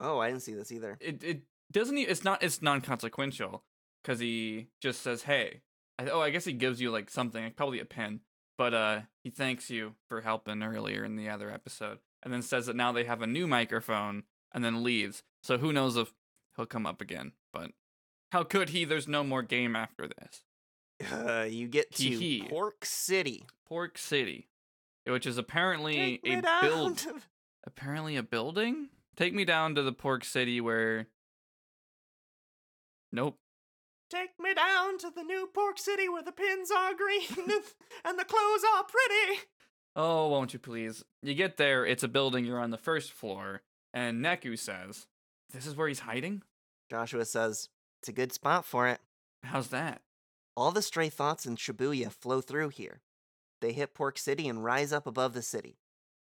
Oh, 0.00 0.18
I 0.18 0.28
didn't 0.28 0.42
see 0.42 0.54
this 0.54 0.70
either. 0.72 0.96
it 1.00 1.22
it 1.24 1.42
doesn't. 1.72 1.96
It's 1.98 2.24
not. 2.24 2.42
It's 2.42 2.60
non 2.62 2.80
consequential 2.80 3.64
because 4.02 4.18
he 4.20 4.68
just 4.80 5.02
says, 5.02 5.22
"Hey." 5.22 5.62
I, 6.00 6.06
oh, 6.10 6.20
I 6.20 6.30
guess 6.30 6.44
he 6.44 6.52
gives 6.52 6.80
you 6.80 6.92
like 6.92 7.10
something, 7.10 7.42
like 7.42 7.56
probably 7.56 7.80
a 7.80 7.84
pen. 7.84 8.20
But 8.56 8.72
uh, 8.74 9.00
he 9.24 9.30
thanks 9.30 9.68
you 9.68 9.94
for 10.08 10.20
helping 10.20 10.62
earlier 10.62 11.04
in 11.04 11.16
the 11.16 11.28
other 11.28 11.50
episode, 11.50 11.98
and 12.22 12.32
then 12.32 12.42
says 12.42 12.66
that 12.66 12.76
now 12.76 12.92
they 12.92 13.02
have 13.04 13.20
a 13.22 13.26
new 13.26 13.46
microphone, 13.48 14.22
and 14.52 14.64
then 14.64 14.84
leaves. 14.84 15.22
So 15.42 15.58
who 15.58 15.72
knows 15.72 15.96
if 15.96 16.12
he'll 16.56 16.66
come 16.66 16.86
up 16.86 17.00
again? 17.00 17.32
But 17.52 17.72
how 18.30 18.44
could 18.44 18.68
he? 18.70 18.84
There's 18.84 19.08
no 19.08 19.24
more 19.24 19.42
game 19.42 19.74
after 19.74 20.06
this. 20.06 20.42
Uh, 21.12 21.46
you 21.48 21.68
get 21.68 21.94
to 21.94 22.02
Hee 22.02 22.40
hee. 22.40 22.46
Pork 22.48 22.84
City. 22.84 23.44
Pork 23.66 23.98
City, 23.98 24.48
which 25.06 25.26
is 25.26 25.38
apparently 25.38 26.20
a 26.24 26.42
build, 26.62 26.98
to- 26.98 27.20
apparently 27.66 28.16
a 28.16 28.22
building. 28.22 28.88
Take 29.16 29.34
me 29.34 29.44
down 29.44 29.74
to 29.74 29.82
the 29.82 29.92
Pork 29.92 30.24
City 30.24 30.60
where. 30.60 31.06
Nope. 33.12 33.38
Take 34.10 34.30
me 34.40 34.54
down 34.54 34.98
to 34.98 35.10
the 35.14 35.22
new 35.22 35.48
Pork 35.52 35.78
City 35.78 36.08
where 36.08 36.22
the 36.22 36.32
pins 36.32 36.70
are 36.70 36.94
green 36.94 37.26
and 38.04 38.18
the 38.18 38.24
clothes 38.24 38.64
are 38.74 38.84
pretty. 38.84 39.40
Oh, 39.94 40.28
won't 40.28 40.52
you 40.52 40.58
please? 40.58 41.04
You 41.22 41.34
get 41.34 41.56
there, 41.56 41.84
it's 41.84 42.02
a 42.02 42.08
building, 42.08 42.44
you're 42.44 42.60
on 42.60 42.70
the 42.70 42.78
first 42.78 43.12
floor, 43.12 43.62
and 43.92 44.24
Neku 44.24 44.58
says, 44.58 45.06
This 45.52 45.66
is 45.66 45.76
where 45.76 45.88
he's 45.88 46.00
hiding? 46.00 46.42
Joshua 46.90 47.24
says, 47.24 47.68
It's 48.00 48.08
a 48.08 48.12
good 48.12 48.32
spot 48.32 48.64
for 48.64 48.88
it. 48.88 49.00
How's 49.42 49.68
that? 49.68 50.00
All 50.58 50.72
the 50.72 50.82
stray 50.82 51.08
thoughts 51.08 51.46
in 51.46 51.54
Shibuya 51.54 52.10
flow 52.10 52.40
through 52.40 52.70
here. 52.70 53.00
They 53.60 53.70
hit 53.70 53.94
Pork 53.94 54.18
City 54.18 54.48
and 54.48 54.64
rise 54.64 54.92
up 54.92 55.06
above 55.06 55.32
the 55.32 55.40
city, 55.40 55.78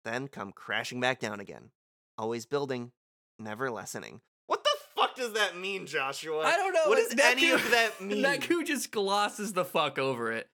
then 0.05 0.29
come 0.29 0.53
crashing 0.53 1.01
back 1.01 1.19
down 1.19 1.41
again. 1.41 1.71
Always 2.19 2.45
building, 2.45 2.93
never 3.39 3.71
lessening. 3.71 4.21
What 4.47 4.65
the 4.65 4.77
fuck 4.95 5.17
does 5.17 5.33
that 5.33 5.57
mean, 5.57 5.87
Joshua? 5.87 6.41
I 6.45 6.59
don't 6.59 6.75
know. 6.75 6.89
What 6.89 6.97
does 6.99 7.19
any 7.19 7.53
of 7.53 7.71
that 7.71 8.01
mean? 8.03 8.23
Neku 8.23 8.67
just 8.67 8.93
glosses 8.93 9.55
the 9.55 9.65
fuck 9.65 9.99
over 9.99 10.31
it. 10.31 10.51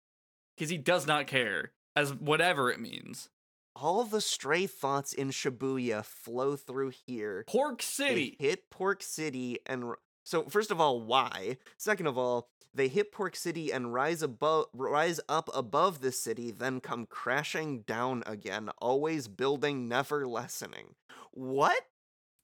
Because 0.57 0.71
he 0.71 0.79
does 0.79 1.09
not 1.09 1.27
care, 1.27 1.73
as 1.97 2.15
whatever 2.15 2.71
it 2.71 2.79
means. 2.79 3.29
All 3.75 4.05
the 4.05 4.21
stray 4.21 4.69
thoughts 4.69 5.13
in 5.13 5.31
Shibuya 5.31 6.05
flow 6.05 6.55
through 6.55 6.93
here. 7.09 7.43
Pork 7.49 7.81
They 7.81 7.85
City! 7.85 8.37
hit 8.39 8.71
Pork 8.71 9.03
City 9.03 9.59
and 9.67 9.95
so 10.25 10.45
first 10.45 10.71
of 10.71 10.81
all, 10.81 11.01
why? 11.01 11.59
Second 11.77 12.07
of 12.07 12.19
all, 12.19 12.49
they 12.75 12.89
hit 12.89 13.13
Pork 13.13 13.37
City 13.37 13.71
and 13.71 13.95
rise 13.95 14.23
above 14.23 14.67
rise 14.73 15.21
up 15.29 15.49
above 15.55 16.01
the 16.01 16.11
city, 16.11 16.51
then 16.51 16.81
come 16.81 17.07
crashing 17.07 17.81
down 17.83 18.25
again, 18.27 18.71
always 18.79 19.29
building, 19.29 19.89
never 19.89 20.27
lessening. 20.27 20.95
What? 21.33 21.81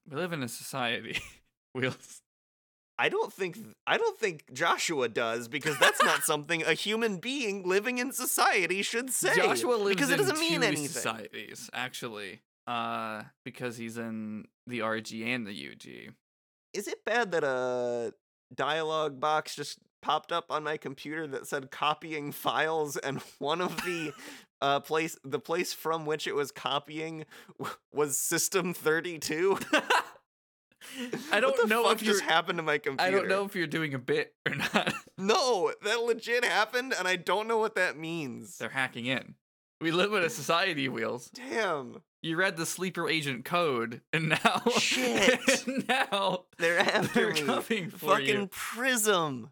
We 0.08 0.16
live 0.16 0.32
in 0.32 0.42
a 0.42 0.48
society. 0.48 1.18
Wheels. 1.74 2.20
I 2.98 3.08
don't 3.08 3.32
think 3.32 3.56
I 3.86 3.96
don't 3.96 4.18
think 4.18 4.52
Joshua 4.52 5.08
does 5.08 5.48
because 5.48 5.78
that's 5.78 6.02
not 6.02 6.22
something 6.22 6.62
a 6.62 6.74
human 6.74 7.16
being 7.16 7.66
living 7.66 7.96
in 7.96 8.12
society 8.12 8.82
should 8.82 9.10
say. 9.10 9.34
Joshua 9.34 9.74
lives 9.76 9.96
because 9.96 10.10
it 10.10 10.20
in 10.20 10.26
doesn't 10.26 10.38
mean 10.38 10.62
anything. 10.62 10.86
societies, 10.88 11.70
actually. 11.72 12.42
Uh, 12.66 13.22
because 13.42 13.78
he's 13.78 13.96
in 13.96 14.44
the 14.66 14.80
RG 14.80 15.26
and 15.26 15.46
the 15.46 15.50
UG. 15.50 16.14
Is 16.72 16.88
it 16.88 17.04
bad 17.04 17.32
that 17.32 17.44
a 17.44 18.14
dialogue 18.54 19.20
box 19.20 19.54
just 19.54 19.78
popped 20.02 20.32
up 20.32 20.46
on 20.50 20.64
my 20.64 20.76
computer 20.76 21.26
that 21.26 21.46
said 21.46 21.70
copying 21.70 22.32
files 22.32 22.96
and 22.96 23.18
one 23.38 23.60
of 23.60 23.76
the 23.84 24.12
uh 24.62 24.80
place 24.80 25.16
the 25.24 25.38
place 25.38 25.72
from 25.72 26.04
which 26.04 26.26
it 26.26 26.34
was 26.34 26.52
copying 26.52 27.24
w- 27.58 27.76
was 27.92 28.16
system 28.16 28.74
32? 28.74 29.58
I 31.32 31.40
don't 31.40 31.68
know 31.68 31.90
if 31.90 32.02
just 32.02 32.22
happened 32.22 32.58
to 32.58 32.62
my 32.62 32.78
computer. 32.78 33.02
I 33.02 33.10
don't 33.10 33.28
know 33.28 33.44
if 33.44 33.54
you're 33.54 33.66
doing 33.66 33.92
a 33.94 33.98
bit 33.98 34.34
or 34.46 34.54
not. 34.54 34.94
No, 35.18 35.72
that 35.84 36.00
legit 36.00 36.42
happened, 36.44 36.94
and 36.98 37.06
I 37.06 37.16
don't 37.16 37.46
know 37.46 37.58
what 37.58 37.74
that 37.74 37.98
means. 37.98 38.56
They're 38.56 38.70
hacking 38.70 39.04
in. 39.04 39.34
We 39.80 39.90
live 39.90 40.14
in 40.14 40.22
a 40.22 40.30
society, 40.30 40.88
Wheels. 40.88 41.30
Damn, 41.30 42.02
You 42.22 42.36
read 42.36 42.56
the 42.58 42.66
sleeper 42.66 43.08
agent 43.08 43.44
code, 43.46 44.02
and 44.12 44.28
now 44.30 44.62
Shit. 44.78 45.40
and 45.66 45.88
now 45.88 46.44
they're 46.58 46.78
after 46.80 47.32
they're 47.32 47.44
coming 47.46 47.90
for 47.90 48.16
Fucking 48.16 48.26
you. 48.40 48.48
Prism. 48.50 49.48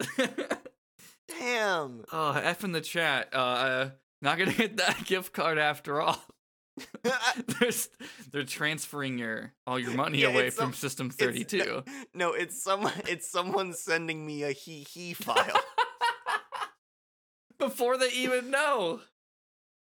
Damn. 1.28 2.04
oh, 2.12 2.32
F 2.32 2.64
in 2.64 2.72
the 2.72 2.80
chat. 2.82 3.30
Uh, 3.32 3.36
uh, 3.38 3.90
not 4.20 4.36
gonna 4.38 4.52
get 4.52 4.76
that 4.78 5.04
gift 5.06 5.32
card 5.32 5.58
after 5.58 6.00
all. 6.00 6.20
they're, 7.02 7.70
they're 8.30 8.44
transferring 8.44 9.18
your 9.18 9.52
all 9.66 9.78
your 9.78 9.92
money 9.94 10.18
Yeah, 10.18 10.28
away 10.28 10.50
from 10.50 10.66
some- 10.66 10.74
System 10.74 11.06
It's- 11.08 11.26
32. 11.26 11.82
No, 12.14 12.32
it's 12.34 12.62
some. 12.62 12.88
It's 13.08 13.28
someone 13.30 13.72
sending 13.72 14.24
me 14.26 14.42
a 14.44 14.52
he 14.52 14.86
he 14.92 15.14
file. 15.14 15.58
Before 17.58 17.96
they 17.98 18.10
even 18.12 18.50
know. 18.50 19.00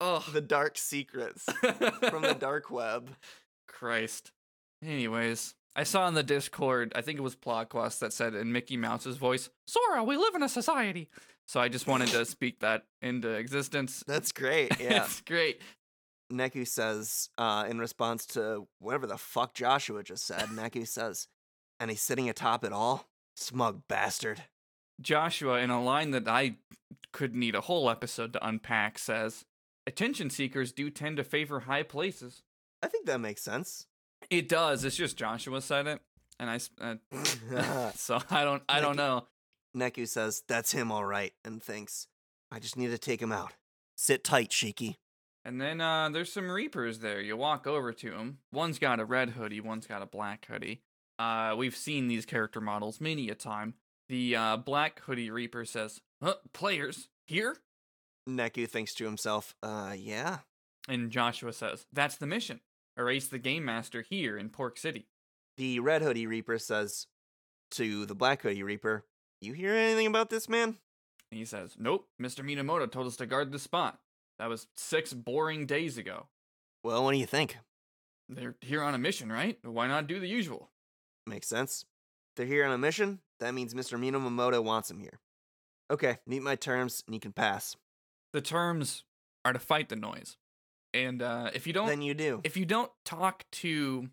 Oh, 0.06 0.26
the 0.34 0.42
dark 0.42 0.78
secrets 0.78 1.46
from 2.10 2.24
the 2.24 2.36
dark 2.40 2.70
web. 2.70 3.10
Christ. 3.68 4.32
Anyways, 4.84 5.56
I 5.78 5.84
saw 5.84 6.08
in 6.10 6.14
the 6.14 6.24
Discord, 6.24 6.92
I 6.94 7.02
think 7.02 7.18
it 7.20 7.22
was 7.24 7.38
Plotquest 7.38 8.00
that 8.00 8.12
said 8.12 8.36
in 8.36 8.52
Mickey 8.52 8.76
Mouse's 8.76 9.16
voice, 9.16 9.50
Sora, 9.66 10.04
we 10.04 10.18
live 10.18 10.36
in 10.36 10.44
a 10.44 10.50
society. 10.50 11.10
So 11.48 11.62
I 11.62 11.70
just 11.70 11.88
wanted 11.88 12.10
to 12.10 12.26
speak 12.26 12.60
that 12.60 12.84
into 13.02 13.30
existence. 13.30 14.04
That's 14.06 14.32
great. 14.34 14.78
Yeah. 14.80 15.06
it's 15.06 15.22
great. 15.22 15.62
Neku 16.32 16.68
says, 16.68 17.30
uh, 17.38 17.66
in 17.70 17.80
response 17.80 18.26
to 18.28 18.68
whatever 18.80 19.08
the 19.08 19.18
fuck 19.18 19.54
Joshua 19.54 20.04
just 20.04 20.26
said, 20.26 20.50
Neku 20.50 20.86
says, 20.86 21.28
and 21.80 21.90
he's 21.90 22.02
sitting 22.02 22.28
atop 22.30 22.64
it 22.66 22.74
all? 22.74 23.08
Smug 23.36 23.84
bastard. 23.88 24.44
Joshua, 25.02 25.60
in 25.60 25.70
a 25.70 25.82
line 25.82 26.12
that 26.12 26.28
I 26.28 26.58
could 27.14 27.36
need 27.36 27.56
a 27.56 27.62
whole 27.62 27.90
episode 27.90 28.34
to 28.34 28.46
unpack, 28.48 29.00
says, 29.00 29.46
Attention 29.86 30.30
seekers 30.30 30.72
do 30.72 30.90
tend 30.90 31.18
to 31.18 31.24
favor 31.24 31.62
high 31.62 31.84
places. 31.84 32.44
I 32.82 32.88
think 32.88 33.06
that 33.06 33.20
makes 33.20 33.42
sense. 33.42 33.88
It 34.30 34.48
does. 34.48 34.84
It's 34.84 34.96
just 34.96 35.18
Joshua 35.18 35.62
said 35.62 35.88
it, 35.88 36.02
and 36.40 36.50
I. 36.50 36.60
Uh, 36.80 37.92
so 37.96 38.22
I 38.30 38.44
don't. 38.44 38.64
I 38.70 38.80
don't 38.80 38.96
know. 38.96 39.28
Neku 39.76 40.08
says, 40.08 40.44
that's 40.48 40.72
him 40.72 40.92
all 40.92 41.06
right, 41.06 41.34
and 41.44 41.62
thinks, 41.62 42.08
I 42.52 42.60
just 42.60 42.78
need 42.78 42.92
to 42.92 42.98
take 42.98 43.22
him 43.22 43.32
out. 43.32 43.54
Sit 43.96 44.24
tight, 44.24 44.52
Shiki. 44.52 44.98
And 45.46 45.60
then 45.60 45.82
uh, 45.82 46.10
there's 46.10 46.32
some 46.32 46.50
Reapers 46.50 47.00
there. 47.00 47.20
You 47.20 47.36
walk 47.36 47.68
over 47.68 47.92
to 47.92 48.12
them. 48.12 48.38
One's 48.52 48.80
got 48.80 49.00
a 49.00 49.06
red 49.06 49.32
hoodie, 49.32 49.60
one's 49.60 49.88
got 49.88 50.02
a 50.02 50.06
black 50.06 50.46
hoodie. 50.46 50.82
Uh, 51.20 51.56
we've 51.58 51.76
seen 51.76 52.08
these 52.08 52.26
character 52.26 52.62
models 52.62 53.02
many 53.02 53.30
a 53.30 53.36
time. 53.36 53.76
The 54.10 54.36
uh, 54.36 54.58
black 54.58 55.02
hoodie 55.02 55.30
Reaper 55.30 55.66
says, 55.66 56.02
huh, 56.22 56.36
"Players 56.54 57.10
here," 57.26 57.58
Neku 58.28 58.68
thinks 58.68 58.94
to 58.96 59.06
himself, 59.06 59.56
uh, 59.62 59.94
yeah. 59.98 60.40
and 60.88 61.12
Joshua 61.12 61.54
says, 61.54 61.86
"That's 61.92 62.16
the 62.16 62.28
mission. 62.28 62.62
Erase 62.98 63.28
the 63.28 63.40
game 63.40 63.66
master 63.66 64.02
here 64.02 64.38
in 64.38 64.50
Pork 64.50 64.78
City." 64.78 65.08
The 65.58 65.80
Red 65.80 66.02
Hoodie 66.02 66.28
Reaper 66.28 66.58
says 66.58 67.08
to 67.72 68.06
the 68.06 68.16
Black 68.16 68.42
Hoodie 68.42 68.64
Reaper, 68.64 69.06
You 69.42 69.54
hear 69.54 69.74
anything 69.74 70.08
about 70.08 70.30
this 70.30 70.48
man? 70.48 70.78
And 71.32 71.40
he 71.40 71.46
says, 71.46 71.76
"Nope. 71.78 72.08
Mr. 72.22 72.44
Minamimoto 72.46 72.90
told 72.92 73.08
us 73.08 73.16
to 73.18 73.26
guard 73.26 73.52
the 73.52 73.60
spot. 73.60 74.00
That 74.40 74.50
was 74.50 74.68
six 74.76 75.14
boring 75.14 75.66
days 75.66 75.98
ago. 75.98 76.28
Well, 76.84 77.04
what 77.04 77.12
do 77.12 77.18
you 77.18 77.26
think? 77.26 77.58
They're 78.30 78.56
here 78.62 78.82
on 78.82 78.96
a 78.96 78.98
mission, 78.98 79.32
right? 79.32 79.58
Why 79.64 79.88
not 79.88 80.08
do 80.08 80.20
the 80.20 80.28
usual?" 80.28 80.72
Makes 81.28 81.48
sense. 81.48 81.86
They're 82.36 82.46
here 82.46 82.66
on 82.66 82.72
a 82.72 82.78
mission. 82.78 83.20
That 83.40 83.54
means 83.54 83.74
Mr. 83.74 84.00
Minamimoto 84.00 84.64
wants 84.64 84.90
him 84.90 85.00
here. 85.00 85.20
Okay, 85.92 86.18
meet 86.26 86.42
my 86.42 86.56
terms 86.56 87.04
and 87.06 87.14
you 87.14 87.20
can 87.20 87.34
pass. 87.34 87.76
The 88.34 88.42
terms 88.42 89.04
are 89.46 89.54
to 89.54 89.60
fight 89.60 89.90
the 89.90 89.96
noise, 89.96 90.38
and 90.94 91.22
uh, 91.22 91.52
if 91.54 91.68
you 91.68 91.74
don't, 91.74 91.88
Then 91.88 92.02
you 92.02 92.14
do. 92.14 92.42
if 92.44 92.58
you 92.58 92.66
don't 92.66 92.92
talk 93.06 93.46
to 93.54 94.10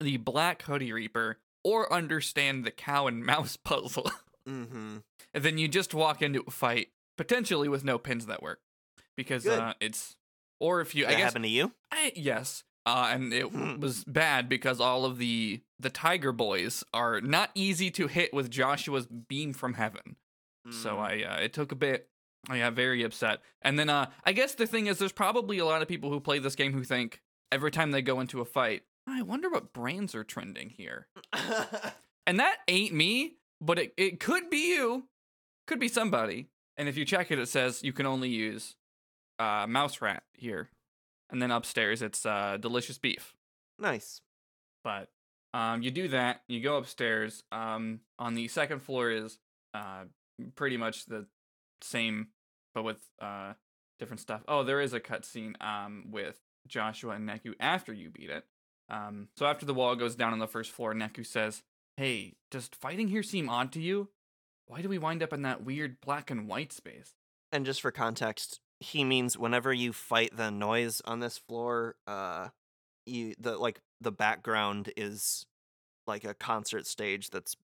the 0.00 0.16
Black 0.18 0.62
Hoodie 0.62 0.92
Reaper 0.92 1.38
or 1.62 1.92
understand 1.92 2.64
the 2.64 2.70
cow 2.70 3.06
and 3.06 3.24
mouse 3.26 3.56
puzzle, 3.56 4.10
mm-hmm. 4.48 4.96
then 5.32 5.58
you 5.58 5.68
just 5.68 5.94
walk 5.94 6.20
into 6.22 6.42
a 6.46 6.50
fight 6.50 6.88
potentially 7.16 7.68
with 7.68 7.84
no 7.84 7.96
pins 7.98 8.26
that 8.26 8.42
work 8.42 8.60
because 9.16 9.46
uh, 9.46 9.74
it's 9.80 10.16
or 10.60 10.80
if 10.80 10.94
you 10.94 11.04
That 11.04 11.10
I 11.14 11.16
guess 11.16 11.22
happened 11.26 11.44
to 11.44 11.50
you? 11.50 11.72
I, 11.92 12.12
yes. 12.16 12.64
Uh, 12.86 13.08
and 13.12 13.32
it 13.32 13.44
Hmm. 13.46 13.80
was 13.80 14.04
bad 14.04 14.48
because 14.48 14.80
all 14.80 15.04
of 15.06 15.18
the 15.18 15.60
the 15.78 15.90
Tiger 15.90 16.32
Boys 16.32 16.84
are 16.92 17.20
not 17.20 17.50
easy 17.54 17.90
to 17.92 18.08
hit 18.08 18.34
with 18.34 18.50
Joshua's 18.50 19.06
beam 19.06 19.52
from 19.52 19.74
heaven. 19.74 20.16
So 20.70 20.96
Mm. 20.96 20.98
I 20.98 21.22
uh, 21.24 21.36
it 21.40 21.52
took 21.52 21.72
a 21.72 21.76
bit. 21.76 22.08
I 22.48 22.58
got 22.58 22.74
very 22.74 23.02
upset. 23.02 23.40
And 23.62 23.78
then 23.78 23.88
uh, 23.88 24.10
I 24.24 24.32
guess 24.32 24.54
the 24.54 24.66
thing 24.66 24.86
is, 24.86 24.98
there's 24.98 25.12
probably 25.12 25.58
a 25.58 25.64
lot 25.64 25.82
of 25.82 25.88
people 25.88 26.10
who 26.10 26.20
play 26.20 26.38
this 26.38 26.54
game 26.54 26.72
who 26.72 26.84
think 26.84 27.22
every 27.50 27.70
time 27.70 27.90
they 27.90 28.02
go 28.02 28.20
into 28.20 28.40
a 28.40 28.44
fight, 28.44 28.82
I 29.06 29.22
wonder 29.22 29.50
what 29.50 29.72
brands 29.72 30.14
are 30.14 30.24
trending 30.24 30.70
here. 30.70 31.06
And 32.26 32.40
that 32.40 32.58
ain't 32.68 32.94
me, 32.94 33.36
but 33.60 33.78
it, 33.78 33.92
it 33.96 34.20
could 34.20 34.48
be 34.48 34.74
you, 34.74 35.08
could 35.66 35.78
be 35.78 35.88
somebody. 35.88 36.48
And 36.76 36.88
if 36.88 36.96
you 36.96 37.04
check 37.04 37.30
it, 37.30 37.38
it 37.38 37.48
says 37.48 37.82
you 37.82 37.92
can 37.92 38.06
only 38.06 38.28
use 38.28 38.76
uh, 39.38 39.66
mouse 39.68 40.00
rat 40.00 40.22
here. 40.32 40.70
And 41.30 41.40
then 41.40 41.50
upstairs, 41.50 42.02
it's 42.02 42.24
uh, 42.24 42.56
delicious 42.60 42.98
beef. 42.98 43.34
nice. 43.78 44.20
But 44.82 45.08
um, 45.54 45.82
you 45.82 45.90
do 45.90 46.08
that, 46.08 46.42
you 46.46 46.60
go 46.60 46.76
upstairs. 46.76 47.42
Um, 47.50 48.00
on 48.18 48.34
the 48.34 48.48
second 48.48 48.80
floor 48.80 49.10
is 49.10 49.38
uh, 49.72 50.04
pretty 50.56 50.76
much 50.76 51.06
the 51.06 51.26
same, 51.82 52.28
but 52.74 52.82
with 52.82 52.98
uh, 53.20 53.54
different 53.98 54.20
stuff. 54.20 54.42
Oh, 54.48 54.62
there 54.62 54.80
is 54.80 54.92
a 54.92 55.00
cutscene 55.00 55.60
um, 55.62 56.06
with 56.10 56.40
Joshua 56.66 57.14
and 57.14 57.28
Neku 57.28 57.54
after 57.60 57.92
you 57.92 58.10
beat 58.10 58.30
it. 58.30 58.44
Um, 58.88 59.28
so 59.36 59.46
after 59.46 59.64
the 59.64 59.74
wall 59.74 59.96
goes 59.96 60.14
down 60.14 60.32
on 60.32 60.38
the 60.38 60.46
first 60.46 60.70
floor, 60.70 60.94
Neku 60.94 61.24
says, 61.24 61.62
Hey, 61.96 62.34
does 62.50 62.68
fighting 62.80 63.08
here 63.08 63.22
seem 63.22 63.48
odd 63.48 63.72
to 63.72 63.80
you? 63.80 64.08
Why 64.66 64.82
do 64.82 64.88
we 64.88 64.98
wind 64.98 65.22
up 65.22 65.32
in 65.32 65.42
that 65.42 65.62
weird 65.62 66.00
black 66.00 66.30
and 66.30 66.48
white 66.48 66.72
space? 66.72 67.14
And 67.52 67.64
just 67.64 67.80
for 67.80 67.90
context, 67.90 68.60
he 68.80 69.04
means 69.04 69.38
whenever 69.38 69.72
you 69.72 69.92
fight 69.92 70.36
the 70.36 70.50
noise 70.50 71.00
on 71.04 71.20
this 71.20 71.38
floor, 71.38 71.96
uh 72.06 72.48
you 73.06 73.34
the 73.38 73.56
like 73.56 73.80
the 74.00 74.10
background 74.10 74.90
is 74.96 75.46
like 76.06 76.24
a 76.24 76.34
concert 76.34 76.86
stage 76.86 77.30
that's 77.30 77.56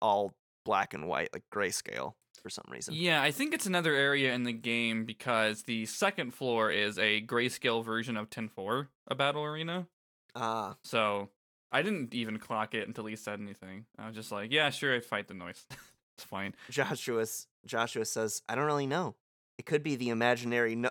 all 0.00 0.32
black 0.64 0.94
and 0.94 1.08
white, 1.08 1.30
like 1.32 1.44
grayscale 1.52 2.14
for 2.42 2.50
some 2.50 2.64
reason. 2.68 2.94
Yeah, 2.94 3.22
I 3.22 3.30
think 3.30 3.54
it's 3.54 3.66
another 3.66 3.94
area 3.94 4.34
in 4.34 4.42
the 4.42 4.52
game 4.52 5.04
because 5.04 5.62
the 5.62 5.86
second 5.86 6.32
floor 6.34 6.70
is 6.70 6.98
a 6.98 7.22
grayscale 7.22 7.84
version 7.84 8.16
of 8.16 8.28
10-4, 8.30 8.88
a 9.08 9.14
battle 9.14 9.44
arena. 9.44 9.86
Ah, 10.34 10.76
So 10.82 11.28
I 11.70 11.82
didn't 11.82 12.14
even 12.14 12.38
clock 12.38 12.74
it 12.74 12.86
until 12.88 13.06
he 13.06 13.16
said 13.16 13.40
anything. 13.40 13.86
I 13.98 14.06
was 14.06 14.14
just 14.16 14.32
like, 14.32 14.50
yeah, 14.52 14.70
sure, 14.70 14.94
I'd 14.94 15.04
fight 15.04 15.28
the 15.28 15.34
noise. 15.34 15.64
it's 16.18 16.24
fine. 16.24 16.54
Joshua 16.70 17.24
Joshua 17.64 18.04
says, 18.04 18.42
"I 18.48 18.54
don't 18.54 18.64
really 18.66 18.86
know. 18.86 19.14
It 19.58 19.66
could 19.66 19.82
be 19.82 19.94
the 19.96 20.08
imaginary 20.10 20.74
no- 20.74 20.90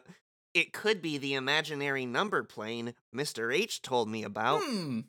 It 0.53 0.71
could 0.73 1.01
be 1.01 1.17
the 1.17 1.33
imaginary 1.33 2.05
number 2.05 2.43
plane 2.43 2.93
Mr. 3.15 3.53
H 3.53 3.81
told 3.81 4.09
me 4.09 4.23
about. 4.23 4.61
Hmm. 4.63 5.01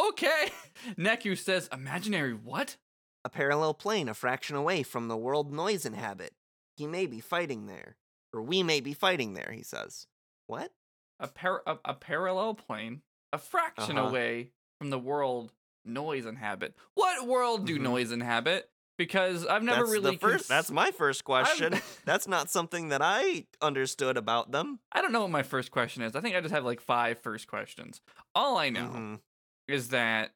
Okay. 0.00 0.50
Neku 0.98 1.36
says, 1.38 1.68
imaginary 1.72 2.32
what? 2.34 2.76
A 3.24 3.30
parallel 3.30 3.74
plane 3.74 4.08
a 4.08 4.14
fraction 4.14 4.56
away 4.56 4.82
from 4.82 5.08
the 5.08 5.16
world 5.16 5.52
noise 5.52 5.86
inhabit. 5.86 6.32
He 6.76 6.86
may 6.86 7.06
be 7.06 7.20
fighting 7.20 7.66
there. 7.66 7.96
Or 8.32 8.42
we 8.42 8.62
may 8.62 8.80
be 8.80 8.92
fighting 8.94 9.34
there, 9.34 9.52
he 9.52 9.62
says. 9.62 10.06
What? 10.46 10.72
A, 11.20 11.28
par- 11.28 11.62
a, 11.66 11.78
a 11.84 11.94
parallel 11.94 12.54
plane, 12.54 13.02
a 13.32 13.38
fraction 13.38 13.96
Uh-huh. 13.96 14.08
away 14.08 14.50
from 14.78 14.90
the 14.90 14.98
world 14.98 15.52
noise 15.84 16.26
inhabit. 16.26 16.74
What 16.94 17.26
world 17.26 17.64
do 17.66 17.78
Mhm. 17.78 17.82
noise 17.82 18.10
inhabit? 18.12 18.68
Because 18.98 19.44
I've 19.46 19.62
never 19.62 19.80
that's 19.80 19.90
really. 19.92 20.10
the 20.12 20.18
first 20.18 20.34
cons- 20.34 20.48
that's 20.48 20.70
my 20.70 20.90
first 20.92 21.24
question. 21.24 21.80
That's 22.04 22.28
not 22.28 22.48
something 22.50 22.88
that 22.90 23.00
I 23.02 23.46
understood 23.62 24.16
about 24.16 24.50
them. 24.52 24.80
I 24.92 25.00
don't 25.02 25.10
know 25.12 25.22
what 25.22 25.30
my 25.30 25.42
first 25.42 25.70
question 25.70 26.02
is. 26.02 26.14
I 26.14 26.20
think 26.20 26.36
I 26.36 26.40
just 26.40 26.54
have 26.54 26.64
like 26.64 26.80
five 26.80 27.18
first 27.18 27.48
questions. 27.48 28.00
All 28.34 28.56
I 28.56 28.68
know 28.70 28.88
Mhm. 28.90 29.20
is 29.66 29.88
that 29.88 30.32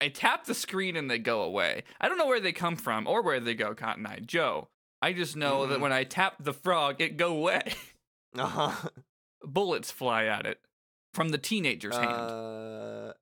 I 0.00 0.08
tap 0.08 0.44
the 0.44 0.54
screen 0.54 0.96
and 0.96 1.10
they 1.10 1.18
go 1.18 1.42
away. 1.42 1.84
I 2.00 2.08
don't 2.08 2.18
know 2.18 2.26
where 2.26 2.40
they 2.40 2.52
come 2.52 2.76
from 2.76 3.06
or 3.06 3.22
where 3.22 3.40
they 3.40 3.54
go, 3.54 3.74
Cotton 3.74 4.06
Eye 4.06 4.20
Joe. 4.24 4.68
I 5.02 5.12
just 5.12 5.36
know 5.36 5.66
that 5.66 5.78
Mhm. 5.78 5.82
when 5.82 5.92
I 5.92 6.04
tap 6.04 6.36
the 6.40 6.52
frog, 6.54 7.00
it 7.00 7.16
go 7.16 7.36
away. 7.36 7.74
Uh-huh. 8.36 8.88
Bullets 9.42 9.90
fly 9.90 10.26
at 10.26 10.46
it 10.46 10.60
from 11.14 11.30
the 11.30 11.38
teenager's 11.38 11.96
hand. 11.96 12.08
Uh, 12.10 13.12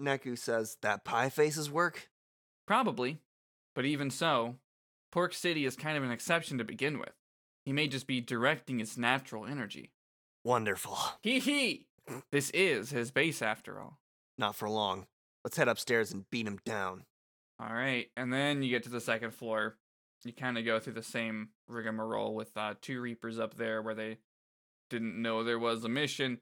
Neku 0.00 0.36
says 0.36 0.76
that 0.82 1.04
pie 1.04 1.28
faces 1.28 1.70
work. 1.70 2.10
Probably. 2.66 3.18
But 3.74 3.84
even 3.84 4.10
so, 4.10 4.56
Pork 5.12 5.34
City 5.34 5.64
is 5.64 5.76
kind 5.76 5.96
of 5.96 6.02
an 6.02 6.10
exception 6.10 6.58
to 6.58 6.64
begin 6.64 6.98
with. 6.98 7.12
He 7.64 7.72
may 7.72 7.88
just 7.88 8.06
be 8.06 8.20
directing 8.20 8.80
its 8.80 8.96
natural 8.96 9.46
energy. 9.46 9.92
Wonderful. 10.44 10.98
Hee 11.22 11.38
hee! 11.40 11.86
This 12.30 12.50
is 12.50 12.90
his 12.90 13.10
base 13.10 13.42
after 13.42 13.80
all. 13.80 13.98
Not 14.38 14.54
for 14.54 14.68
long. 14.70 15.06
Let's 15.46 15.58
head 15.58 15.68
upstairs 15.68 16.10
and 16.10 16.28
beat 16.28 16.48
him 16.48 16.58
down. 16.64 17.04
All 17.60 17.72
right, 17.72 18.08
and 18.16 18.32
then 18.32 18.64
you 18.64 18.68
get 18.70 18.82
to 18.82 18.88
the 18.90 19.00
second 19.00 19.30
floor. 19.32 19.76
You 20.24 20.32
kind 20.32 20.58
of 20.58 20.64
go 20.64 20.80
through 20.80 20.94
the 20.94 21.04
same 21.04 21.50
rigmarole 21.68 22.34
with 22.34 22.50
uh, 22.56 22.74
two 22.82 23.00
Reapers 23.00 23.38
up 23.38 23.54
there 23.56 23.80
where 23.80 23.94
they 23.94 24.18
didn't 24.90 25.22
know 25.22 25.44
there 25.44 25.60
was 25.60 25.84
a 25.84 25.88
mission. 25.88 26.40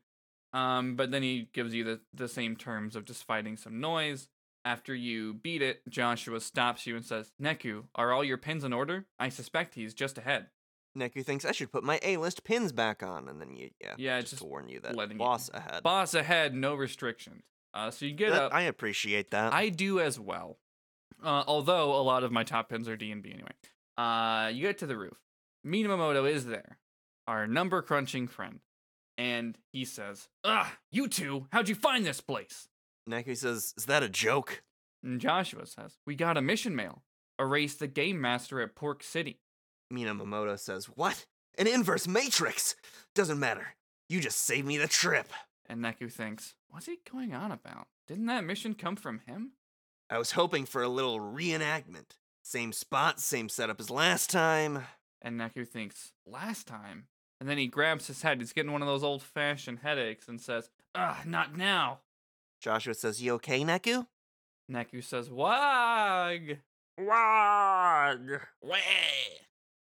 Um, 0.54 0.96
but 0.96 1.10
then 1.10 1.22
he 1.22 1.50
gives 1.52 1.74
you 1.74 1.84
the, 1.84 2.00
the 2.14 2.28
same 2.28 2.56
terms 2.56 2.96
of 2.96 3.04
just 3.04 3.26
fighting 3.26 3.58
some 3.58 3.78
noise. 3.78 4.28
After 4.64 4.94
you 4.94 5.34
beat 5.34 5.60
it, 5.60 5.82
Joshua 5.86 6.40
stops 6.40 6.86
you 6.86 6.96
and 6.96 7.04
says, 7.04 7.30
Neku, 7.38 7.84
are 7.94 8.10
all 8.10 8.24
your 8.24 8.38
pins 8.38 8.64
in 8.64 8.72
order? 8.72 9.04
I 9.18 9.28
suspect 9.28 9.74
he's 9.74 9.92
just 9.92 10.16
ahead. 10.16 10.46
Neku 10.96 11.22
thinks 11.22 11.44
I 11.44 11.52
should 11.52 11.70
put 11.70 11.84
my 11.84 12.00
A-list 12.02 12.42
pins 12.42 12.72
back 12.72 13.02
on, 13.02 13.28
and 13.28 13.38
then 13.38 13.54
you, 13.54 13.68
yeah, 13.82 13.96
Yeah, 13.98 14.18
just, 14.20 14.30
just 14.30 14.42
to 14.42 14.48
warn 14.48 14.70
you 14.70 14.80
that 14.80 14.96
letting 14.96 15.16
you- 15.16 15.24
boss 15.26 15.50
ahead. 15.52 15.82
Boss 15.82 16.14
ahead, 16.14 16.54
no 16.54 16.74
restrictions. 16.74 17.42
Uh, 17.74 17.90
so 17.90 18.06
you 18.06 18.12
get 18.14 18.30
That- 18.30 18.42
up. 18.44 18.54
I 18.54 18.62
appreciate 18.62 19.30
that. 19.32 19.52
I 19.52 19.68
do 19.68 20.00
as 20.00 20.18
well. 20.18 20.58
Uh, 21.22 21.42
although 21.46 21.94
a 21.94 22.02
lot 22.02 22.22
of 22.24 22.30
my 22.32 22.44
top 22.44 22.68
pins 22.68 22.88
are 22.88 22.96
D 22.96 23.10
and 23.10 23.22
B 23.22 23.32
anyway. 23.32 23.50
Uh, 23.96 24.50
you 24.54 24.62
get 24.62 24.78
to 24.78 24.86
the 24.86 24.96
roof. 24.96 25.18
Minamimoto 25.66 26.30
is 26.30 26.46
there, 26.46 26.78
our 27.26 27.46
number 27.46 27.80
crunching 27.82 28.28
friend, 28.28 28.60
and 29.16 29.56
he 29.72 29.84
says, 29.84 30.28
"Ah, 30.44 30.78
you 30.92 31.08
two, 31.08 31.48
how'd 31.52 31.68
you 31.68 31.74
find 31.74 32.04
this 32.04 32.20
place?" 32.20 32.68
Neku 33.08 33.36
says, 33.36 33.72
"Is 33.76 33.86
that 33.86 34.02
a 34.02 34.08
joke?" 34.08 34.62
And 35.02 35.20
Joshua 35.20 35.66
says, 35.66 35.98
"We 36.06 36.14
got 36.16 36.36
a 36.36 36.42
mission 36.42 36.76
mail. 36.76 37.02
Erase 37.38 37.74
the 37.74 37.86
game 37.88 38.20
master 38.20 38.60
at 38.60 38.74
Pork 38.74 39.02
City." 39.02 39.40
Minamimoto 39.92 40.58
says, 40.58 40.86
"What? 40.86 41.26
An 41.56 41.66
inverse 41.66 42.06
matrix? 42.06 42.76
Doesn't 43.14 43.38
matter. 43.40 43.76
You 44.08 44.20
just 44.20 44.38
saved 44.42 44.66
me 44.66 44.76
the 44.76 44.88
trip." 44.88 45.32
And 45.66 45.80
Neku 45.80 46.12
thinks, 46.12 46.54
"What's 46.68 46.86
he 46.86 46.98
going 47.10 47.34
on 47.34 47.50
about? 47.50 47.88
Didn't 48.06 48.26
that 48.26 48.44
mission 48.44 48.74
come 48.74 48.96
from 48.96 49.20
him?" 49.20 49.52
I 50.10 50.18
was 50.18 50.32
hoping 50.32 50.66
for 50.66 50.82
a 50.82 50.88
little 50.88 51.18
reenactment. 51.18 52.16
Same 52.42 52.72
spot, 52.72 53.20
same 53.20 53.48
setup 53.48 53.80
as 53.80 53.90
last 53.90 54.28
time. 54.30 54.84
And 55.22 55.40
Neku 55.40 55.66
thinks, 55.66 56.12
"Last 56.26 56.66
time." 56.66 57.08
And 57.40 57.48
then 57.48 57.58
he 57.58 57.66
grabs 57.66 58.06
his 58.06 58.22
head. 58.22 58.40
He's 58.40 58.52
getting 58.52 58.72
one 58.72 58.82
of 58.82 58.88
those 58.88 59.02
old-fashioned 59.02 59.80
headaches 59.80 60.28
and 60.28 60.40
says, 60.40 60.70
"Ah, 60.94 61.22
not 61.24 61.56
now." 61.56 62.00
Joshua 62.64 62.94
says, 62.94 63.20
You 63.20 63.34
okay, 63.34 63.62
Neku? 63.62 64.06
Neku 64.72 65.04
says, 65.04 65.28
Wag! 65.28 66.60
Wag! 66.96 68.40
Wah! 68.62 68.78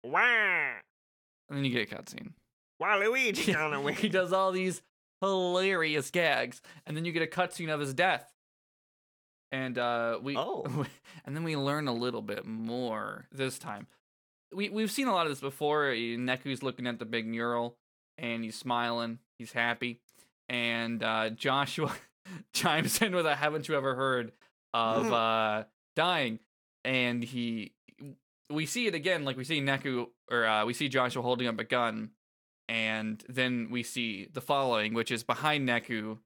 Wah! 0.04 0.72
And 1.48 1.58
then 1.58 1.64
you 1.64 1.70
get 1.70 1.92
a 1.92 1.96
cutscene. 1.96 2.34
Waluigi 2.82 3.56
on 3.56 3.74
a 3.74 3.82
weird. 3.82 4.00
he 4.00 4.10
does 4.10 4.34
all 4.34 4.52
these 4.52 4.82
hilarious 5.22 6.12
gags, 6.12 6.62
and 6.86 6.96
then 6.96 7.06
you 7.06 7.12
get 7.12 7.24
a 7.24 7.28
cutscene 7.28 7.74
of 7.74 7.80
his 7.80 7.94
death. 7.94 8.32
And 9.52 9.78
uh, 9.78 10.20
we, 10.22 10.36
Oh. 10.38 10.86
and 11.26 11.36
then 11.36 11.44
we 11.44 11.56
learn 11.56 11.88
a 11.88 11.94
little 11.94 12.22
bit 12.22 12.46
more 12.46 13.26
this 13.32 13.58
time. 13.60 13.88
We 14.54 14.70
we've 14.70 14.92
seen 14.92 15.08
a 15.08 15.14
lot 15.14 15.26
of 15.26 15.32
this 15.32 15.42
before. 15.42 15.90
eh, 15.90 16.16
Neku's 16.18 16.64
looking 16.64 16.88
at 16.88 17.00
the 17.00 17.06
big 17.06 17.28
mural, 17.28 17.78
and 18.18 18.44
he's 18.44 18.56
smiling. 18.56 19.20
He's 19.40 19.52
happy, 19.52 20.00
and 20.50 21.02
uh, 21.04 21.30
Joshua 21.32 21.94
chimes 22.54 23.02
in 23.02 23.14
with 23.16 23.26
a 23.26 23.36
"Haven't 23.36 23.68
you 23.68 23.76
ever 23.76 23.96
heard 23.96 24.32
of 24.74 25.12
uh, 25.14 25.64
dying?" 25.96 26.40
And 26.86 27.24
he, 27.24 27.74
we 28.50 28.66
see 28.66 28.88
it 28.88 28.96
again. 28.96 29.26
Like 29.26 29.36
we 29.38 29.44
see 29.44 29.60
Neku, 29.62 30.08
or 30.32 30.46
uh, 30.46 30.66
we 30.66 30.74
see 30.74 30.88
Joshua 30.88 31.22
holding 31.24 31.48
up 31.48 31.60
a 31.60 31.64
gun, 31.64 32.12
and 32.68 33.24
then 33.30 33.68
we 33.72 33.84
see 33.84 34.28
the 34.32 34.42
following, 34.42 34.94
which 34.94 35.12
is 35.12 35.24
behind 35.24 35.68
Neku 35.68 36.20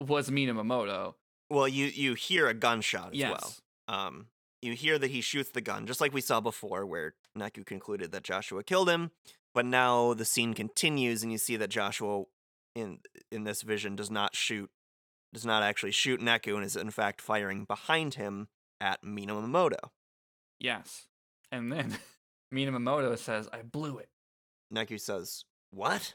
was 0.00 0.30
Minamimoto. 0.30 1.14
Well, 1.50 1.68
you 1.68 1.86
you 1.86 2.14
hear 2.14 2.48
a 2.48 2.54
gunshot 2.54 3.10
as 3.12 3.18
Yes. 3.18 3.60
well. 3.88 3.98
Um, 3.98 4.26
you 4.62 4.74
hear 4.74 4.98
that 4.98 5.10
he 5.10 5.20
shoots 5.20 5.50
the 5.50 5.60
gun, 5.60 5.86
just 5.86 6.00
like 6.00 6.12
we 6.14 6.20
saw 6.20 6.40
before, 6.40 6.86
where 6.86 7.14
Neku 7.36 7.64
concluded 7.66 8.12
that 8.12 8.22
Joshua 8.22 8.62
killed 8.62 8.88
him. 8.88 9.10
But 9.54 9.66
now 9.66 10.14
the 10.14 10.24
scene 10.24 10.54
continues, 10.54 11.22
and 11.22 11.30
you 11.30 11.36
see 11.38 11.56
that 11.56 11.68
Joshua, 11.68 12.24
in 12.74 13.00
in 13.30 13.44
this 13.44 13.62
vision, 13.62 13.96
does 13.96 14.10
not 14.10 14.34
shoot, 14.34 14.70
does 15.34 15.44
not 15.44 15.62
actually 15.62 15.90
shoot 15.92 16.20
Neku, 16.20 16.54
and 16.54 16.64
is 16.64 16.74
in 16.76 16.90
fact 16.90 17.20
firing 17.20 17.64
behind 17.64 18.14
him 18.14 18.48
at 18.80 19.02
Minamimoto. 19.02 19.90
Yes. 20.58 21.06
And 21.50 21.70
then 21.70 21.98
Minamimoto 22.54 23.18
says, 23.18 23.48
I 23.52 23.62
blew 23.62 23.98
it. 23.98 24.08
Neku 24.74 24.98
says, 24.98 25.44
"What?" 25.72 26.14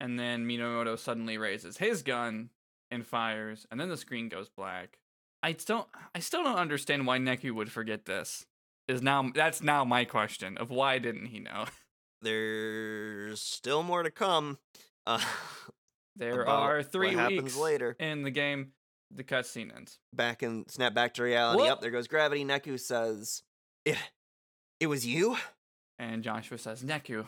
And 0.00 0.18
then 0.18 0.44
Minamimoto 0.46 0.98
suddenly 0.98 1.38
raises 1.38 1.76
his 1.78 2.02
gun 2.02 2.50
and 2.90 3.06
fires, 3.06 3.66
and 3.70 3.80
then 3.80 3.88
the 3.88 3.96
screen 3.96 4.28
goes 4.28 4.48
black. 4.48 4.98
I 5.42 5.52
don't 5.52 5.86
I 6.14 6.18
still 6.20 6.42
don't 6.42 6.56
understand 6.58 7.06
why 7.06 7.18
Neku 7.18 7.52
would 7.52 7.70
forget 7.70 8.06
this. 8.06 8.46
Is 8.88 9.02
now 9.02 9.30
that's 9.34 9.62
now 9.62 9.84
my 9.84 10.04
question 10.04 10.58
of 10.58 10.70
why 10.70 10.98
didn't 10.98 11.26
he 11.26 11.38
know? 11.38 11.66
There's 12.22 13.40
still 13.40 13.82
more 13.82 14.02
to 14.02 14.10
come. 14.10 14.58
Uh, 15.06 15.20
There 16.16 16.46
are 16.46 16.82
three 16.84 17.16
what 17.16 17.28
weeks 17.28 17.56
later. 17.56 17.96
in 17.98 18.22
the 18.22 18.30
game. 18.30 18.72
The 19.10 19.24
cutscene 19.24 19.74
ends. 19.76 19.98
back 20.12 20.42
and 20.42 20.68
snap 20.70 20.94
back 20.94 21.14
to 21.14 21.22
reality. 21.24 21.68
Up 21.68 21.80
there 21.80 21.90
goes 21.90 22.06
gravity. 22.06 22.44
Neku 22.44 22.78
says, 22.78 23.42
"It, 23.84 23.98
it 24.80 24.86
was 24.86 25.04
you. 25.04 25.36
And 25.98 26.22
Joshua 26.22 26.58
says, 26.58 26.82
Neku. 26.84 27.26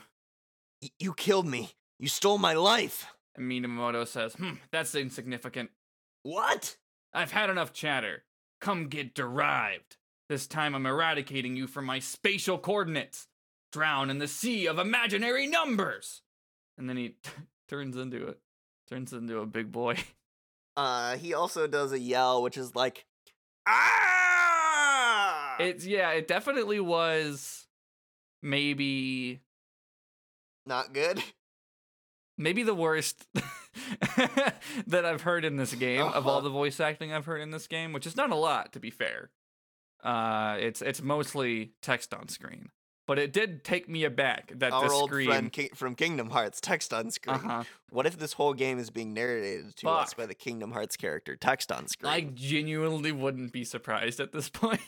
You 0.98 1.14
killed 1.14 1.46
me. 1.46 1.70
You 1.98 2.08
stole 2.08 2.38
my 2.38 2.52
life. 2.54 3.06
And 3.36 3.50
Minamimoto 3.50 4.06
says, 4.06 4.34
Hmm, 4.34 4.54
that's 4.70 4.94
insignificant. 4.94 5.70
What? 6.22 6.76
I've 7.12 7.32
had 7.32 7.50
enough 7.50 7.72
chatter. 7.72 8.24
Come 8.60 8.88
get 8.88 9.14
derived. 9.14 9.96
This 10.28 10.46
time 10.46 10.74
I'm 10.74 10.86
eradicating 10.86 11.56
you 11.56 11.66
from 11.66 11.84
my 11.84 11.98
spatial 11.98 12.58
coordinates. 12.58 13.28
Drown 13.72 14.10
in 14.10 14.18
the 14.18 14.28
sea 14.28 14.66
of 14.66 14.78
imaginary 14.78 15.46
numbers. 15.46 16.22
And 16.78 16.88
then 16.88 16.96
he 16.96 17.16
turns 17.68 17.96
into 17.96 18.26
it. 18.28 18.40
Turns 18.88 19.12
into 19.12 19.38
a 19.40 19.46
big 19.46 19.72
boy. 19.72 19.96
Uh, 20.78 21.16
he 21.16 21.32
also 21.32 21.66
does 21.66 21.90
a 21.92 21.98
yell, 21.98 22.42
which 22.42 22.58
is 22.58 22.74
like, 22.76 23.06
ah. 23.66 25.56
It's 25.58 25.86
yeah, 25.86 26.10
it 26.10 26.28
definitely 26.28 26.80
was 26.80 27.66
maybe 28.42 29.40
not 30.66 30.92
good. 30.92 31.22
maybe 32.38 32.62
the 32.62 32.74
worst 32.74 33.26
that 34.86 35.04
I've 35.04 35.22
heard 35.22 35.44
in 35.44 35.56
this 35.56 35.74
game 35.74 36.02
of 36.02 36.26
all 36.26 36.34
Uh-huh. 36.38 36.40
the 36.42 36.50
voice 36.50 36.80
acting 36.80 37.12
I've 37.12 37.24
heard 37.26 37.40
in 37.40 37.50
this 37.50 37.66
game, 37.66 37.92
which 37.92 38.06
is 38.06 38.16
not 38.16 38.30
a 38.30 38.34
lot 38.36 38.72
to 38.74 38.80
be 38.80 38.90
fair. 38.90 39.30
Uh, 40.04 40.56
it's 40.60 40.82
it's 40.82 41.02
mostly 41.02 41.72
text 41.82 42.12
on 42.12 42.28
screen, 42.28 42.68
but 43.06 43.18
it 43.18 43.32
did 43.32 43.64
take 43.64 43.88
me 43.88 44.04
aback 44.04 44.52
that 44.54 44.70
Our 44.72 44.86
the 44.88 44.92
old 44.94 45.08
screen. 45.10 45.26
friend 45.28 45.52
Ki- 45.52 45.70
from 45.74 45.94
Kingdom 45.94 46.30
Hearts, 46.30 46.60
text 46.60 46.92
on 46.92 47.10
screen. 47.10 47.36
uh-huh. 47.36 47.64
What 47.90 48.06
if 48.06 48.18
this 48.18 48.34
whole 48.34 48.52
game 48.52 48.78
is 48.78 48.90
being 48.90 49.14
narrated 49.14 49.74
to 49.76 49.88
us 49.88 50.12
by 50.14 50.26
the 50.26 50.34
Kingdom 50.34 50.72
Hearts 50.72 50.96
character, 50.96 51.34
text 51.36 51.72
on 51.72 51.88
screen? 51.88 52.12
I 52.12 52.20
genuinely 52.20 53.10
wouldn't 53.12 53.52
be 53.52 53.64
surprised 53.64 54.20
at 54.20 54.32
this 54.32 54.48
point. 54.60 54.80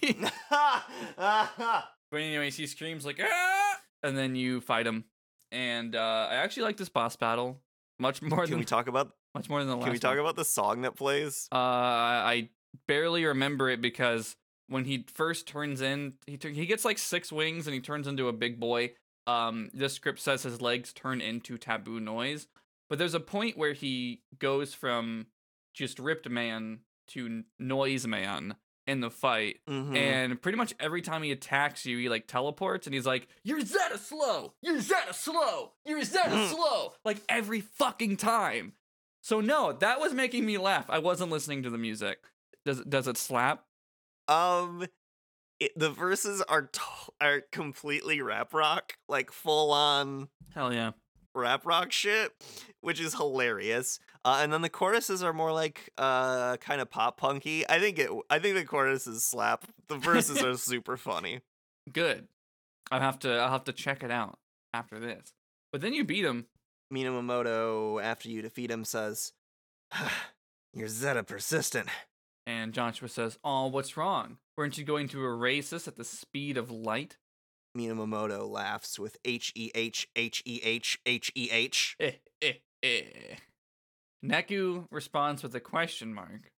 but 0.51 1.87
anyways, 2.12 2.57
he 2.57 2.67
screams 2.67 3.05
like 3.07 3.19
ah, 3.23 3.77
and 4.03 4.17
then 4.17 4.37
you 4.37 4.61
fight 4.61 4.87
him, 4.87 5.05
and 5.53 5.95
uh, 5.95 6.29
I 6.31 6.37
actually 6.37 6.65
like 6.65 6.77
this 6.77 6.89
boss 6.89 7.17
battle 7.17 7.61
much 7.99 8.23
more 8.23 8.43
Can 8.43 8.51
than 8.51 8.59
we 8.59 8.65
talk 8.65 8.89
about? 8.89 9.13
much 9.35 9.49
more 9.49 9.61
than 9.61 9.69
the 9.69 9.77
last. 9.77 9.85
Can 9.85 9.93
we 9.93 9.99
talk 9.99 10.11
one. 10.13 10.21
about 10.21 10.37
the 10.37 10.45
song 10.45 10.83
that 10.83 10.97
plays? 10.97 11.49
Uh, 11.53 11.57
I 11.57 12.51
barely 12.87 13.25
remember 13.25 13.69
it 13.69 13.81
because 13.81 14.37
when 14.69 14.85
he 14.85 15.07
first 15.15 15.47
turns 15.47 15.81
in, 15.81 16.15
he 16.27 16.37
tur- 16.37 16.51
he 16.51 16.67
gets 16.67 16.85
like 16.85 16.99
six 16.99 17.33
wings 17.33 17.67
and 17.67 17.75
he 17.75 17.81
turns 17.81 18.07
into 18.07 18.29
a 18.29 18.33
big 18.33 18.61
boy. 18.61 18.93
Um, 19.27 19.71
this 19.75 19.95
script 19.95 20.21
says 20.21 20.43
his 20.43 20.61
legs 20.61 20.93
turn 20.93 21.21
into 21.21 21.59
taboo 21.59 22.01
noise, 22.01 22.47
but 22.89 22.99
there's 22.99 23.15
a 23.15 23.21
point 23.21 23.59
where 23.59 23.75
he 23.75 24.23
goes 24.39 24.73
from 24.73 25.27
just 25.75 25.99
ripped 25.99 26.29
man 26.29 26.81
to 27.09 27.45
noise 27.59 28.07
man 28.07 28.57
in 28.88 29.01
the 29.01 29.11
fight, 29.11 29.61
Mhm. 29.68 29.96
and 29.96 30.42
pretty 30.42 30.57
much 30.59 30.74
every 30.81 31.03
time 31.03 31.22
he 31.22 31.31
attacks 31.31 31.85
you, 31.87 31.98
he 31.98 32.09
like 32.09 32.27
teleports 32.27 32.87
and 32.87 32.94
he's 32.94 33.07
like, 33.07 33.29
"You're 33.44 33.61
Zetta 33.61 33.98
slow, 33.98 34.55
you're 34.62 34.79
Zetta 34.79 35.14
slow, 35.14 35.74
you're 35.85 36.01
Zetta 36.01 36.48
slow," 36.51 36.94
like 37.05 37.18
every 37.29 37.61
fucking 37.61 38.16
time. 38.16 38.72
So 39.22 39.40
no, 39.40 39.72
that 39.74 40.01
was 40.01 40.14
making 40.14 40.46
me 40.46 40.59
laugh. 40.59 40.88
I 40.88 40.98
wasn't 40.98 41.31
listening 41.31 41.62
to 41.64 41.70
the 41.70 41.79
music. 41.79 42.18
Does 42.64 42.81
it 42.81 42.88
does 42.90 43.07
it 43.07 43.16
slap? 43.16 43.64
Um, 44.27 44.87
it, 45.61 45.72
the 45.77 45.90
verses 45.90 46.40
are 46.42 46.62
to- 46.62 47.12
are 47.20 47.40
completely 47.53 48.20
rap 48.22 48.55
rock, 48.55 48.96
like 49.09 49.31
full 49.33 49.70
on 49.72 50.29
Hell 50.55 50.72
yeah. 50.72 50.92
Rap 51.35 51.67
rock 51.67 51.93
shit, 51.93 52.33
which 52.81 53.01
is 53.01 53.14
hilarious. 53.14 54.01
Uh, 54.25 54.41
and 54.43 54.53
then 54.53 54.62
the 54.62 54.69
choruses 54.69 55.23
are 55.23 55.33
more 55.33 55.53
like 55.53 55.91
uh 55.99 56.57
kind 56.57 56.81
of 56.81 56.91
pop 56.91 57.17
punky. 57.17 57.69
I 57.69 57.79
think 57.79 57.99
it. 57.99 58.11
I 58.29 58.38
think 58.38 58.57
the 58.57 58.64
choruses 58.64 59.23
slap. 59.25 59.64
The 59.88 59.97
verses 59.97 60.43
are 60.43 60.57
super 60.57 60.97
funny. 60.97 61.41
Good. 61.93 62.29
I'll 62.91 63.01
have 63.01 63.19
to 63.21 63.37
I'll 63.38 63.51
have 63.51 63.64
to 63.64 63.73
check 63.73 64.03
it 64.03 64.11
out 64.11 64.38
after 64.73 64.99
this. 64.99 65.33
But 65.73 65.81
then 65.81 65.95
you 65.95 66.05
beat 66.05 66.25
him. 66.25 66.47
Minamimoto, 66.93 68.03
after 68.03 68.31
you 68.31 68.41
defeat 68.41 68.71
him, 68.71 68.85
says, 68.85 69.33
"You're 70.73 70.88
Zetta 70.88 71.27
persistent. 71.27 71.88
And 72.49 72.73
Joshua 72.73 73.09
says, 73.11 73.38
Oh, 73.45 73.67
what's 73.67 73.99
wrong? 73.99 74.38
Weren't 74.57 74.79
you 74.79 74.85
going 74.85 75.07
to 75.09 75.23
erase 75.23 75.71
us 75.71 75.87
at 75.87 75.97
the 75.97 76.05
speed 76.05 76.57
of 76.57 76.71
light? 76.71 77.19
Minamimoto 77.79 78.49
laughs 78.49 78.99
with 78.99 79.17
H 79.25 79.53
E 79.55 79.71
H 79.75 80.09
H 80.17 80.43
E 80.45 80.61
H 80.62 81.01
H 81.07 81.33
E 81.35 81.49
H. 81.51 81.97
Neku 84.25 84.87
responds 84.91 85.43
with 85.43 85.55
a 85.55 85.61
question 85.61 86.12
mark. 86.12 86.51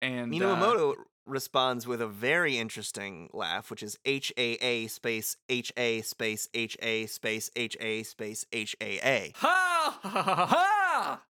And 0.00 0.42
uh, 0.42 0.92
responds 1.26 1.86
with 1.86 2.00
a 2.00 2.06
very 2.06 2.58
interesting 2.58 3.28
laugh, 3.32 3.70
which 3.70 3.82
is 3.82 3.98
H 4.04 4.32
A 4.36 4.52
A 4.54 4.86
space 4.88 5.36
H 5.48 5.72
A 5.76 6.02
space 6.02 6.48
H 6.54 6.76
A 6.82 7.06
space 7.06 7.50
H 7.56 7.76
A 7.80 8.02
space 8.02 8.46
H 8.52 8.76
A 8.80 8.98
A. 9.06 9.32
ha 9.36 9.98
ha 10.02 10.10
ha 10.22 10.46
ha! 10.46 11.22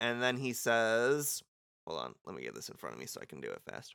And 0.00 0.22
then 0.22 0.36
he 0.36 0.52
says, 0.52 1.42
hold 1.86 2.00
on, 2.00 2.14
let 2.24 2.36
me 2.36 2.42
get 2.42 2.54
this 2.54 2.68
in 2.68 2.76
front 2.76 2.94
of 2.94 3.00
me 3.00 3.06
so 3.06 3.20
I 3.20 3.24
can 3.24 3.40
do 3.40 3.50
it 3.50 3.60
fast. 3.68 3.94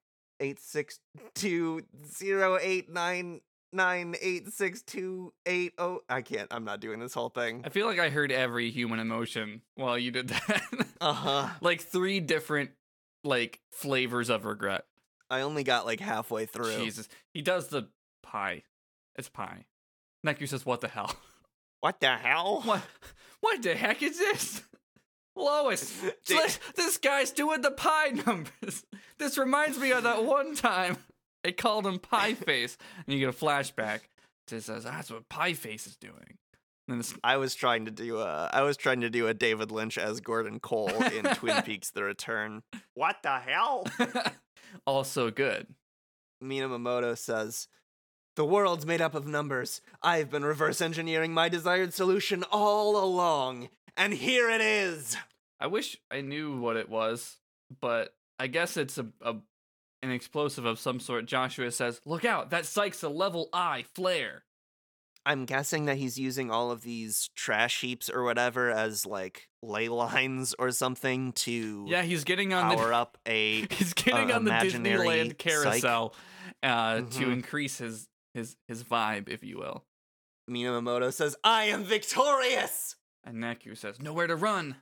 eight 0.41 0.59
six 0.59 0.99
two 1.33 1.81
zero 2.05 2.57
eight 2.61 2.89
nine 2.89 3.39
nine 3.71 4.15
eight 4.21 4.51
six 4.51 4.81
two 4.81 5.31
eight 5.45 5.71
oh 5.77 6.01
I 6.09 6.21
can't 6.21 6.47
I'm 6.51 6.65
not 6.65 6.81
doing 6.81 6.99
this 6.99 7.13
whole 7.13 7.29
thing. 7.29 7.61
I 7.63 7.69
feel 7.69 7.85
like 7.87 7.99
I 7.99 8.09
heard 8.09 8.31
every 8.31 8.69
human 8.71 8.99
emotion 8.99 9.61
while 9.75 9.97
you 9.97 10.11
did 10.11 10.27
that. 10.29 10.61
Uh-huh. 11.01 11.47
like 11.61 11.81
three 11.81 12.19
different 12.19 12.71
like 13.23 13.59
flavors 13.71 14.29
of 14.29 14.45
regret. 14.45 14.83
I 15.31 15.41
only 15.41 15.63
got 15.63 15.85
like 15.85 15.99
halfway 15.99 16.45
through. 16.45 16.77
Jesus. 16.77 17.07
He 17.33 17.41
does 17.41 17.69
the 17.69 17.87
pie. 18.21 18.63
It's 19.15 19.29
pie. 19.29 19.65
Neku 20.25 20.47
says, 20.47 20.65
What 20.65 20.81
the 20.81 20.87
hell? 20.89 21.15
What 21.79 21.99
the 21.99 22.15
hell? 22.15 22.61
What 22.63 22.83
what 23.39 23.63
the 23.63 23.73
heck 23.73 24.03
is 24.03 24.19
this? 24.19 24.61
Lois, 25.35 26.01
this, 26.27 26.59
this 26.75 26.97
guy's 26.97 27.31
doing 27.31 27.61
the 27.61 27.71
pie 27.71 28.09
numbers. 28.25 28.85
This 29.17 29.37
reminds 29.37 29.77
me 29.77 29.91
of 29.91 30.01
that 30.01 30.25
one 30.25 30.55
time 30.55 30.97
they 31.43 31.51
called 31.51 31.85
him 31.85 31.99
Pie 31.99 32.33
Face, 32.33 32.75
and 33.05 33.13
you 33.13 33.19
get 33.19 33.29
a 33.29 33.37
flashback 33.37 33.99
to 34.47 34.59
says 34.59 34.83
that's 34.83 35.11
what 35.11 35.29
Pie 35.29 35.53
Face 35.53 35.85
is 35.85 35.95
doing. 35.95 36.39
I 37.23 37.37
was 37.37 37.53
trying 37.53 37.85
to 37.85 37.91
do 37.91 38.17
a 38.17 38.49
I 38.51 38.63
was 38.63 38.77
trying 38.77 39.01
to 39.01 39.11
do 39.11 39.27
a 39.27 39.35
David 39.35 39.69
Lynch 39.69 39.99
as 39.99 40.21
Gordon 40.21 40.59
Cole 40.59 40.89
in 40.89 41.23
Twin 41.35 41.61
Peaks 41.61 41.91
The 41.91 42.03
Return. 42.03 42.63
What 42.95 43.17
the 43.21 43.37
hell? 43.37 43.85
also 44.87 45.29
good. 45.29 45.67
Minamimoto 46.43 47.15
says, 47.15 47.67
The 48.35 48.45
world's 48.45 48.85
made 48.85 49.01
up 49.01 49.13
of 49.13 49.27
numbers. 49.27 49.81
I've 50.01 50.29
been 50.29 50.43
reverse 50.45 50.79
engineering 50.81 51.33
my 51.33 51.49
desired 51.49 51.93
solution 51.93 52.43
all 52.51 53.03
along, 53.03 53.69
and 53.97 54.13
here 54.13 54.49
it 54.49 54.61
is. 54.61 55.17
I 55.59 55.67
wish 55.67 55.97
I 56.09 56.21
knew 56.21 56.57
what 56.59 56.77
it 56.77 56.89
was, 56.89 57.37
but 57.81 58.15
I 58.39 58.47
guess 58.47 58.77
it's 58.77 58.97
a, 58.97 59.07
a 59.21 59.35
an 60.01 60.11
explosive 60.11 60.65
of 60.65 60.79
some 60.79 60.99
sort. 60.99 61.25
Joshua 61.25 61.71
says, 61.71 61.99
"Look 62.05 62.23
out! 62.25 62.49
That 62.51 62.65
Sykes 62.65 63.03
a 63.03 63.09
level 63.09 63.49
I 63.53 63.83
flare." 63.93 64.43
I'm 65.23 65.45
guessing 65.45 65.85
that 65.85 65.97
he's 65.97 66.17
using 66.17 66.49
all 66.49 66.71
of 66.71 66.81
these 66.81 67.29
trash 67.35 67.81
heaps 67.81 68.09
or 68.09 68.23
whatever 68.23 68.71
as 68.71 69.05
like 69.05 69.49
ley 69.61 69.87
lines 69.87 70.55
or 70.57 70.71
something 70.71 71.31
to 71.33 71.85
Yeah, 71.87 72.01
he's 72.01 72.23
getting 72.23 72.53
on 72.55 72.75
power 72.75 72.87
the 72.87 72.95
up 72.95 73.17
a. 73.27 73.67
he's 73.69 73.93
getting 73.93 74.31
uh, 74.31 74.35
on 74.37 74.45
the 74.45 74.51
Disneyland 74.51 75.37
carousel 75.37 76.15
uh, 76.63 77.01
to 77.01 77.03
Mhm. 77.03 77.33
increase 77.33 77.77
his 77.77 78.07
his 78.33 78.57
his 78.67 78.83
vibe, 78.83 79.29
if 79.29 79.43
you 79.43 79.57
will. 79.57 79.85
Minamimoto 80.49 81.13
says, 81.13 81.35
I 81.43 81.65
am 81.65 81.83
victorious! 81.83 82.95
And 83.23 83.37
Neku 83.37 83.77
says, 83.77 84.01
"Nowhere 84.01 84.27
to 84.27 84.35
run." 84.35 84.77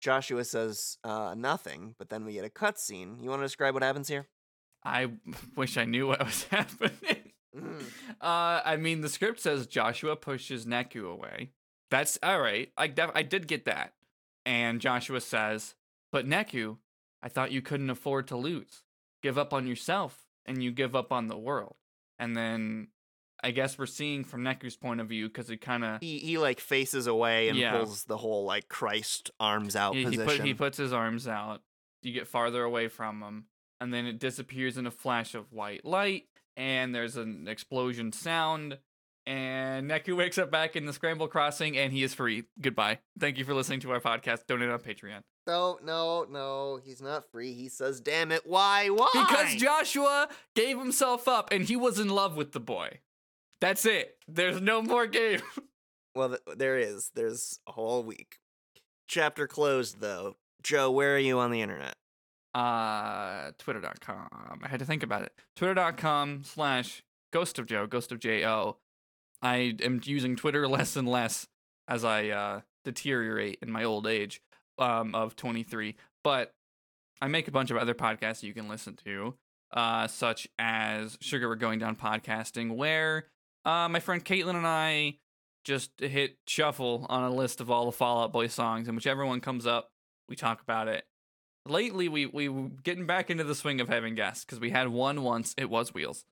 Joshua 0.00 0.44
says, 0.44 0.98
uh, 1.02 1.34
nothing, 1.34 1.94
but 1.98 2.10
then 2.10 2.26
we 2.26 2.34
get 2.34 2.44
a 2.44 2.50
cutscene. 2.50 3.22
You 3.22 3.30
want 3.30 3.40
to 3.40 3.46
describe 3.46 3.72
what 3.72 3.82
happens 3.82 4.06
here? 4.06 4.28
I 4.84 5.12
wish 5.56 5.78
I 5.78 5.86
knew 5.86 6.08
what 6.08 6.22
was 6.22 6.44
happening. 6.50 7.32
Mm. 7.56 7.82
Uh, 8.20 8.62
I 8.64 8.76
mean, 8.76 9.00
the 9.00 9.08
script 9.08 9.40
says 9.40 9.66
Joshua 9.66 10.16
pushes 10.16 10.64
Neku 10.64 11.10
away. 11.10 11.50
That's 11.90 12.18
all 12.22 12.40
right. 12.40 12.70
I 12.76 12.86
def- 12.86 13.10
I 13.14 13.22
did 13.22 13.46
get 13.46 13.66
that. 13.66 13.92
And 14.46 14.80
Joshua 14.80 15.20
says, 15.20 15.74
"But 16.10 16.26
Neku, 16.26 16.78
I 17.22 17.28
thought 17.28 17.52
you 17.52 17.60
couldn't 17.60 17.90
afford 17.90 18.26
to 18.28 18.36
lose. 18.36 18.82
Give 19.22 19.36
up 19.36 19.52
on 19.52 19.66
yourself, 19.66 20.26
and 20.46 20.62
you 20.62 20.70
give 20.72 20.96
up 20.96 21.12
on 21.12 21.28
the 21.28 21.36
world." 21.36 21.76
And 22.18 22.36
then, 22.36 22.88
I 23.42 23.50
guess 23.50 23.76
we're 23.78 23.86
seeing 23.86 24.24
from 24.24 24.42
Neku's 24.42 24.76
point 24.76 25.00
of 25.00 25.08
view 25.08 25.28
because 25.28 25.48
he 25.48 25.56
kind 25.56 25.84
of 25.84 26.00
He, 26.00 26.18
he 26.18 26.38
like 26.38 26.60
faces 26.60 27.06
away 27.06 27.48
and 27.48 27.58
Yeah. 27.58 27.72
pulls 27.76 28.04
the 28.04 28.16
whole 28.16 28.44
like 28.44 28.68
Christ 28.68 29.30
arms 29.40 29.76
out 29.76 29.94
he, 29.94 30.00
he, 30.00 30.04
position. 30.16 30.26
put, 30.26 30.46
he 30.46 30.54
puts 30.54 30.78
his 30.78 30.92
arms 30.92 31.26
out. 31.28 31.62
You 32.02 32.12
get 32.12 32.28
farther 32.28 32.62
away 32.62 32.88
from 32.88 33.22
him, 33.22 33.46
and 33.80 33.92
then 33.92 34.06
it 34.06 34.18
disappears 34.18 34.76
in 34.78 34.86
a 34.86 34.90
flash 34.90 35.34
of 35.34 35.52
white 35.52 35.84
light, 35.84 36.24
and 36.56 36.94
there's 36.94 37.16
an 37.16 37.48
explosion 37.48 38.12
sound. 38.12 38.78
And 39.26 39.90
Neku 39.90 40.16
wakes 40.16 40.36
up 40.36 40.50
back 40.50 40.76
in 40.76 40.84
the 40.84 40.92
Scramble 40.92 41.28
Crossing, 41.28 41.78
and 41.78 41.92
he 41.92 42.02
is 42.02 42.12
free. 42.12 42.44
Goodbye. 42.60 42.98
Thank 43.18 43.38
you 43.38 43.44
for 43.44 43.54
listening 43.54 43.80
to 43.80 43.90
our 43.92 44.00
podcast. 44.00 44.46
Donate 44.46 44.68
on 44.68 44.80
Patreon. 44.80 45.20
no, 45.46 45.78
no, 45.82 46.26
no, 46.28 46.78
he's 46.84 47.00
not 47.00 47.30
free. 47.30 47.54
He 47.54 47.68
says, 47.68 48.00
"Damn 48.00 48.30
it, 48.32 48.46
why, 48.46 48.88
why?" 48.88 49.08
Because 49.14 49.54
Joshua 49.56 50.28
gave 50.54 50.78
himself 50.78 51.26
up, 51.26 51.50
and 51.52 51.64
he 51.64 51.76
was 51.76 51.98
in 51.98 52.08
love 52.08 52.36
with 52.36 52.52
the 52.52 52.60
boy. 52.60 53.00
That's 53.60 53.86
it. 53.86 54.18
There's 54.28 54.60
no 54.60 54.82
more 54.82 55.06
game. 55.06 55.40
well, 56.14 56.28
th- 56.30 56.58
there 56.58 56.78
is. 56.78 57.10
There's 57.14 57.60
a 57.66 57.72
whole 57.72 58.02
week. 58.02 58.36
Chapter 59.08 59.46
closed 59.46 60.00
though. 60.00 60.36
Joe, 60.62 60.90
where 60.90 61.14
are 61.14 61.18
you 61.18 61.38
on 61.38 61.50
the 61.50 61.62
internet? 61.62 61.96
uh 62.54 63.50
twitter.com 63.58 64.60
i 64.62 64.68
had 64.68 64.78
to 64.78 64.86
think 64.86 65.02
about 65.02 65.22
it 65.22 65.32
twitter.com 65.56 66.42
slash 66.44 67.02
ghost 67.32 67.58
of 67.58 67.66
joe 67.66 67.84
ghost 67.84 68.12
of 68.12 68.20
jo 68.20 68.76
i 69.44 69.74
am 69.82 70.00
using 70.04 70.36
twitter 70.36 70.66
less 70.76 70.96
and 70.96 71.08
less 71.08 71.46
as 71.88 72.04
i 72.04 72.28
uh 72.28 72.60
deteriorate 72.84 73.58
in 73.62 73.70
my 73.70 73.84
old 73.84 74.06
age 74.06 74.40
um 74.78 75.14
of 75.14 75.36
23 75.36 75.94
but 76.22 76.50
i 77.22 77.28
make 77.28 77.48
a 77.48 77.52
bunch 77.52 77.70
of 77.70 77.76
other 77.76 77.94
podcasts 77.94 78.42
you 78.42 78.52
can 78.52 78.68
listen 78.68 78.96
to 79.04 79.34
uh 79.72 80.06
such 80.06 80.48
as 80.58 81.16
sugar 81.20 81.48
we're 81.48 81.54
going 81.54 81.78
down 81.78 81.94
podcasting 81.94 82.74
where 82.74 83.26
uh 83.64 83.88
my 83.88 84.00
friend 84.00 84.24
caitlin 84.24 84.56
and 84.56 84.66
i 84.66 85.16
just 85.64 85.92
hit 85.98 86.36
shuffle 86.46 87.06
on 87.08 87.22
a 87.22 87.34
list 87.34 87.60
of 87.60 87.70
all 87.70 87.86
the 87.86 87.92
fallout 87.92 88.32
boy 88.32 88.46
songs 88.46 88.86
and 88.88 88.96
whichever 88.96 89.24
one 89.24 89.40
comes 89.40 89.66
up 89.66 89.90
we 90.28 90.36
talk 90.36 90.60
about 90.60 90.88
it. 90.88 91.04
Lately 91.66 92.08
we 92.08 92.26
we 92.26 92.48
getting 92.82 93.06
back 93.06 93.30
into 93.30 93.44
the 93.44 93.54
swing 93.54 93.80
of 93.80 93.88
having 93.88 94.14
guests 94.14 94.44
because 94.44 94.60
we 94.60 94.70
had 94.70 94.88
one 94.88 95.22
once 95.22 95.54
it 95.56 95.70
was 95.70 95.94
wheels 95.94 96.24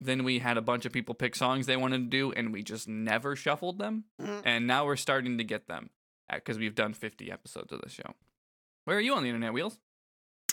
then 0.00 0.24
we 0.24 0.38
had 0.38 0.56
a 0.56 0.62
bunch 0.62 0.84
of 0.84 0.92
people 0.92 1.14
pick 1.14 1.34
songs 1.34 1.66
they 1.66 1.76
wanted 1.76 1.98
to 1.98 2.04
do 2.04 2.32
and 2.32 2.52
we 2.52 2.62
just 2.62 2.88
never 2.88 3.34
shuffled 3.34 3.78
them 3.78 4.04
mm. 4.20 4.42
and 4.44 4.66
now 4.66 4.84
we're 4.84 4.96
starting 4.96 5.38
to 5.38 5.44
get 5.44 5.66
them 5.66 5.90
uh, 6.30 6.36
because 6.36 6.58
we've 6.58 6.74
done 6.74 6.92
50 6.92 7.30
episodes 7.32 7.72
of 7.72 7.80
the 7.80 7.88
show 7.88 8.14
where 8.84 8.96
are 8.96 9.00
you 9.00 9.14
on 9.14 9.22
the 9.22 9.28
internet 9.28 9.52
wheels 9.52 9.78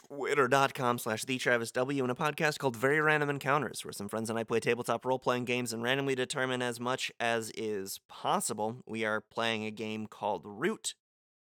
Twitter.com 0.08 0.99
slash 0.99 1.23
the 1.23 1.38
Travis 1.38 1.71
W 1.71 2.03
and 2.03 2.12
a 2.12 2.15
podcast 2.15 2.60
called 2.60 2.75
Very 2.75 3.01
Random 3.01 3.29
Encounters, 3.29 3.84
where 3.84 3.91
some 3.91 4.08
friends 4.08 4.29
and 4.29 4.38
I 4.38 4.43
play 4.43 4.60
tabletop 4.60 5.05
role 5.05 5.17
playing 5.17 5.45
games 5.45 5.73
and 5.73 5.81
randomly 5.81 6.15
determine 6.15 6.62
as 6.62 6.79
much 6.79 7.12
as 7.19 7.51
is 7.58 7.99
possible. 8.08 8.84
We 8.86 9.03
are 9.03 9.21
playing 9.21 9.65
a 9.65 9.71
game 9.71 10.05
called 10.05 10.43
Root. 10.45 10.93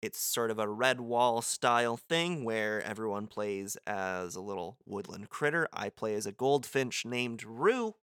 It's 0.02 0.20
sort 0.20 0.50
of 0.50 0.58
a 0.58 0.66
Redwall 0.66 1.44
style 1.44 1.96
thing 1.96 2.44
where 2.44 2.82
everyone 2.82 3.28
plays 3.28 3.76
as 3.86 4.34
a 4.34 4.40
little 4.40 4.76
woodland 4.84 5.30
critter. 5.30 5.68
I 5.72 5.90
play 5.90 6.14
as 6.16 6.26
a 6.26 6.32
goldfinch 6.32 7.04
named 7.06 7.44
Rue. 7.44 7.94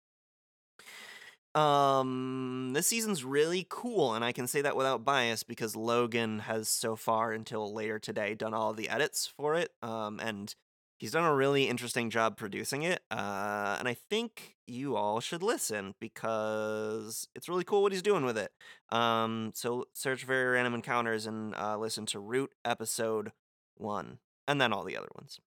Um, 1.55 2.71
this 2.73 2.88
season's 2.88 3.25
really 3.25 3.65
cool, 3.69 4.13
and 4.13 4.23
I 4.23 4.31
can 4.31 4.47
say 4.47 4.62
that 4.62 4.77
without 4.77 5.03
bias 5.03 5.43
because 5.43 5.75
Logan 5.75 6.39
has 6.39 6.69
so 6.69 6.95
far 6.95 7.33
until 7.33 7.73
later 7.73 7.99
today 7.99 8.33
done 8.33 8.53
all 8.53 8.73
the 8.73 8.88
edits 8.88 9.27
for 9.27 9.55
it. 9.55 9.71
Um, 9.81 10.19
and 10.19 10.55
he's 10.99 11.12
done 11.12 11.23
a 11.23 11.33
really 11.33 11.67
interesting 11.67 12.12
job 12.12 12.38
producing 12.38 12.83
it. 12.83 13.01
Uh, 13.09 13.77
and 13.79 13.88
I 13.88 13.97
think 14.09 14.55
you 14.67 14.95
all 14.95 15.19
should 15.19 15.41
listen 15.41 15.95
because 15.99 17.27
it's 17.33 17.49
really 17.49 17.63
cool 17.63 17.81
what 17.81 17.91
he's 17.91 18.03
doing 18.03 18.25
with 18.25 18.38
it. 18.38 18.51
Um, 18.91 19.51
so 19.55 19.85
search 19.93 20.23
for 20.23 20.51
Random 20.51 20.75
Encounters 20.75 21.25
and 21.25 21.55
uh, 21.55 21.77
listen 21.77 22.05
to 22.07 22.19
Root 22.19 22.51
episode 22.63 23.31
one, 23.75 24.19
and 24.47 24.62
then 24.62 24.71
all 24.73 24.83
the 24.83 24.97
other 24.97 25.09
ones. 25.15 25.39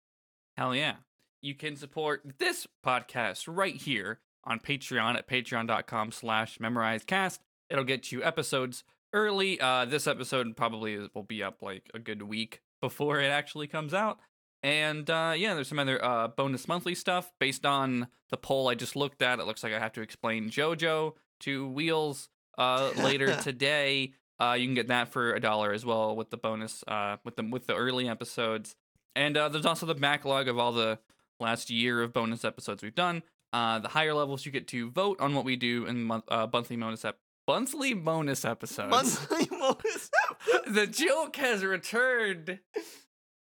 hell 0.57 0.75
yeah 0.75 0.95
you 1.41 1.55
can 1.55 1.75
support 1.75 2.21
this 2.37 2.67
podcast 2.85 3.45
right 3.47 3.75
here 3.75 4.19
on 4.43 4.59
Patreon 4.59 5.15
at 5.15 5.27
patreon.com 5.27 6.11
slash 6.11 6.57
memorizecast. 6.59 7.39
It'll 7.69 7.83
get 7.83 8.11
you 8.11 8.23
episodes 8.23 8.83
early. 9.13 9.59
Uh, 9.59 9.85
this 9.85 10.07
episode 10.07 10.55
probably 10.55 11.09
will 11.13 11.23
be 11.23 11.43
up 11.43 11.61
like 11.61 11.89
a 11.93 11.99
good 11.99 12.23
week 12.23 12.61
before 12.79 13.19
it 13.19 13.29
actually 13.29 13.67
comes 13.67 13.93
out. 13.93 14.19
And 14.63 15.09
uh, 15.09 15.33
yeah, 15.35 15.53
there's 15.53 15.67
some 15.67 15.79
other 15.79 16.03
uh, 16.03 16.27
bonus 16.27 16.67
monthly 16.67 16.95
stuff 16.95 17.31
based 17.39 17.65
on 17.65 18.07
the 18.29 18.37
poll 18.37 18.67
I 18.67 18.75
just 18.75 18.95
looked 18.95 19.21
at. 19.21 19.39
It 19.39 19.45
looks 19.45 19.63
like 19.63 19.73
I 19.73 19.79
have 19.79 19.93
to 19.93 20.01
explain 20.01 20.49
JoJo 20.49 21.13
to 21.41 21.67
Wheels 21.67 22.29
uh, 22.57 22.91
later 22.97 23.35
today. 23.41 24.13
Uh, 24.39 24.53
you 24.53 24.65
can 24.65 24.75
get 24.75 24.87
that 24.87 25.11
for 25.11 25.33
a 25.33 25.39
dollar 25.39 25.71
as 25.71 25.85
well 25.85 26.15
with 26.15 26.29
the 26.29 26.37
bonus 26.37 26.83
uh, 26.87 27.17
with 27.23 27.35
the 27.35 27.43
with 27.43 27.67
the 27.67 27.75
early 27.75 28.07
episodes. 28.07 28.75
And 29.15 29.35
uh, 29.35 29.49
there's 29.49 29.65
also 29.65 29.85
the 29.85 29.95
backlog 29.95 30.47
of 30.47 30.57
all 30.57 30.71
the 30.71 30.99
last 31.39 31.69
year 31.69 32.01
of 32.01 32.13
bonus 32.13 32.45
episodes 32.45 32.81
we've 32.83 32.95
done. 32.95 33.23
Uh, 33.53 33.79
the 33.79 33.89
higher 33.89 34.13
levels 34.13 34.45
you 34.45 34.51
get 34.51 34.67
to 34.69 34.89
vote 34.91 35.19
on 35.19 35.35
what 35.35 35.43
we 35.43 35.55
do 35.57 35.85
in 35.85 36.03
month, 36.03 36.23
uh, 36.29 36.47
monthly 36.51 36.77
bonus 36.77 37.03
ep- 37.03 37.17
monthly 37.47 37.93
bonus 37.93 38.45
episodes. 38.45 38.89
Monthly 38.89 39.45
bonus. 39.45 40.09
the 40.67 40.87
joke 40.87 41.35
has 41.35 41.63
returned. 41.65 42.59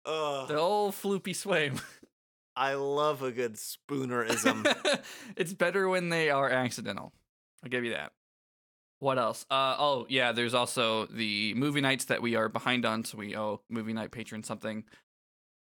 Ugh, 0.06 0.48
The 0.48 0.56
old 0.58 0.94
floopy 0.94 1.34
sway. 1.34 1.72
I 2.56 2.74
love 2.74 3.22
a 3.22 3.30
good 3.32 3.54
spoonerism. 3.54 4.66
it's 5.36 5.52
better 5.54 5.88
when 5.88 6.08
they 6.08 6.30
are 6.30 6.50
accidental. 6.50 7.12
I'll 7.62 7.70
give 7.70 7.84
you 7.84 7.92
that. 7.92 8.12
What 8.98 9.18
else? 9.18 9.46
Uh 9.50 9.76
oh 9.78 10.06
yeah, 10.10 10.32
there's 10.32 10.52
also 10.52 11.06
the 11.06 11.54
movie 11.54 11.80
nights 11.80 12.06
that 12.06 12.20
we 12.20 12.34
are 12.36 12.48
behind 12.50 12.84
on, 12.84 13.04
so 13.04 13.16
we 13.16 13.34
owe 13.36 13.62
movie 13.70 13.94
night 13.94 14.10
patrons 14.10 14.46
something. 14.46 14.84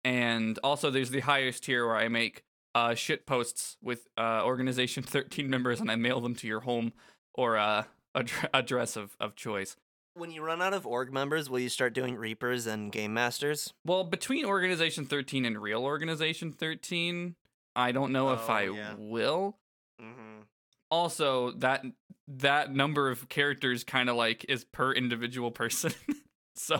And 0.04 0.58
also 0.62 0.90
there's 0.90 1.10
the 1.10 1.20
highest 1.20 1.64
tier 1.64 1.86
where 1.86 1.96
I 1.96 2.08
make 2.08 2.44
uh 2.76 2.94
shit 2.94 3.26
posts 3.26 3.76
with 3.82 4.06
uh 4.16 4.42
organization 4.44 5.02
13 5.04 5.50
members 5.50 5.80
and 5.80 5.90
I 5.90 5.96
mail 5.96 6.20
them 6.20 6.34
to 6.36 6.46
your 6.46 6.60
home 6.60 6.92
or 7.34 7.56
uh 7.56 7.84
addre- 8.14 8.48
address 8.54 8.96
of, 8.96 9.16
of 9.18 9.34
choice. 9.34 9.74
When 10.14 10.30
you 10.30 10.42
run 10.42 10.62
out 10.62 10.72
of 10.74 10.86
org 10.86 11.12
members, 11.12 11.50
will 11.50 11.58
you 11.58 11.68
start 11.68 11.92
doing 11.94 12.16
Reapers 12.16 12.66
and 12.66 12.90
Game 12.92 13.14
Masters? 13.14 13.72
Well, 13.84 14.04
between 14.04 14.44
Organization 14.44 15.04
13 15.06 15.44
and 15.44 15.60
Real 15.60 15.84
Organization 15.84 16.52
13, 16.52 17.34
I 17.76 17.92
don't 17.92 18.12
know 18.12 18.32
if 18.32 18.48
Oh, 18.48 18.52
I 18.52 18.62
yeah. 18.70 18.94
will. 18.96 19.58
Mm-hmm. 20.00 20.42
Also, 20.90 21.50
that 21.52 21.84
that 22.28 22.72
number 22.72 23.10
of 23.10 23.28
characters 23.28 23.84
kind 23.84 24.08
of 24.08 24.16
like 24.16 24.46
is 24.48 24.64
per 24.64 24.92
individual 24.92 25.50
person. 25.50 25.92
so, 26.54 26.76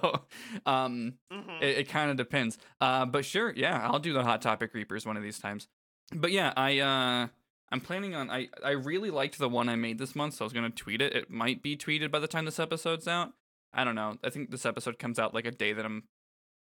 um 0.66 1.14
Mm-hmm. 1.32 1.62
it, 1.62 1.78
it 1.78 1.88
kind 1.88 2.10
of 2.10 2.16
depends. 2.16 2.58
Uh 2.80 3.04
but 3.06 3.24
sure, 3.24 3.52
yeah, 3.56 3.86
I'll 3.90 3.98
do 3.98 4.12
the 4.12 4.22
Hot 4.22 4.40
Topic 4.42 4.72
Reapers 4.74 5.04
one 5.04 5.16
of 5.16 5.22
these 5.22 5.38
times. 5.38 5.66
But 6.14 6.30
yeah, 6.30 6.52
I 6.56 6.78
uh 6.78 7.26
I'm 7.70 7.80
planning 7.80 8.14
on 8.14 8.30
I 8.30 8.48
I 8.64 8.70
really 8.70 9.10
liked 9.10 9.38
the 9.38 9.48
one 9.48 9.68
I 9.68 9.76
made 9.76 9.98
this 9.98 10.14
month, 10.14 10.34
so 10.34 10.44
I 10.44 10.46
was 10.46 10.52
to 10.52 10.70
tweet 10.70 11.02
it. 11.02 11.14
It 11.14 11.30
might 11.30 11.62
be 11.62 11.76
tweeted 11.76 12.10
by 12.10 12.18
the 12.18 12.28
time 12.28 12.44
this 12.44 12.60
episode's 12.60 13.08
out. 13.08 13.32
I 13.72 13.84
don't 13.84 13.94
know. 13.94 14.16
I 14.22 14.30
think 14.30 14.50
this 14.50 14.66
episode 14.66 14.98
comes 14.98 15.18
out 15.18 15.34
like 15.34 15.46
a 15.46 15.50
day 15.50 15.72
that 15.72 15.84
I'm 15.84 16.04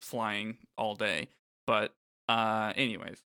flying 0.00 0.58
all 0.78 0.94
day. 0.94 1.28
But 1.66 1.94
uh 2.28 2.72
anyways, 2.76 3.22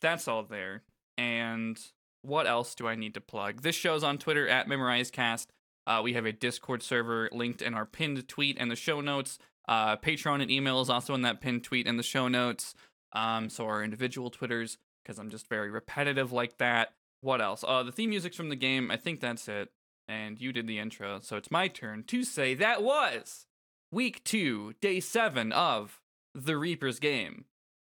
that's 0.00 0.28
all 0.28 0.42
there. 0.42 0.82
And 1.16 1.78
what 2.22 2.46
else 2.46 2.74
do 2.74 2.86
I 2.86 2.94
need 2.94 3.14
to 3.14 3.20
plug? 3.20 3.62
This 3.62 3.74
show's 3.74 4.04
on 4.04 4.18
Twitter 4.18 4.48
at 4.48 4.68
MemorizeCast. 4.68 5.46
Uh, 5.86 6.00
we 6.04 6.12
have 6.12 6.26
a 6.26 6.32
Discord 6.32 6.82
server 6.82 7.28
linked 7.32 7.62
in 7.62 7.74
our 7.74 7.86
pinned 7.86 8.28
tweet 8.28 8.56
and 8.60 8.70
the 8.70 8.76
show 8.76 9.00
notes. 9.00 9.38
Uh, 9.66 9.96
Patreon 9.96 10.42
and 10.42 10.50
email 10.50 10.80
is 10.80 10.90
also 10.90 11.14
in 11.14 11.22
that 11.22 11.40
pinned 11.40 11.64
tweet 11.64 11.86
and 11.86 11.98
the 11.98 12.02
show 12.02 12.28
notes. 12.28 12.74
Um, 13.12 13.48
so 13.48 13.66
our 13.66 13.82
individual 13.82 14.30
Twitters, 14.30 14.78
because 15.02 15.18
I'm 15.18 15.30
just 15.30 15.48
very 15.48 15.70
repetitive 15.70 16.32
like 16.32 16.58
that. 16.58 16.92
What 17.20 17.40
else? 17.40 17.64
Uh, 17.66 17.82
the 17.82 17.92
theme 17.92 18.10
music's 18.10 18.36
from 18.36 18.48
the 18.48 18.56
game. 18.56 18.90
I 18.90 18.96
think 18.96 19.20
that's 19.20 19.48
it. 19.48 19.70
And 20.08 20.40
you 20.40 20.52
did 20.52 20.66
the 20.66 20.78
intro, 20.78 21.20
so 21.20 21.36
it's 21.36 21.50
my 21.50 21.68
turn 21.68 22.02
to 22.04 22.24
say 22.24 22.54
that 22.54 22.82
was 22.82 23.46
week 23.92 24.24
two, 24.24 24.74
day 24.80 24.98
seven 24.98 25.52
of 25.52 26.00
the 26.34 26.56
Reaper's 26.56 26.98
game. 26.98 27.44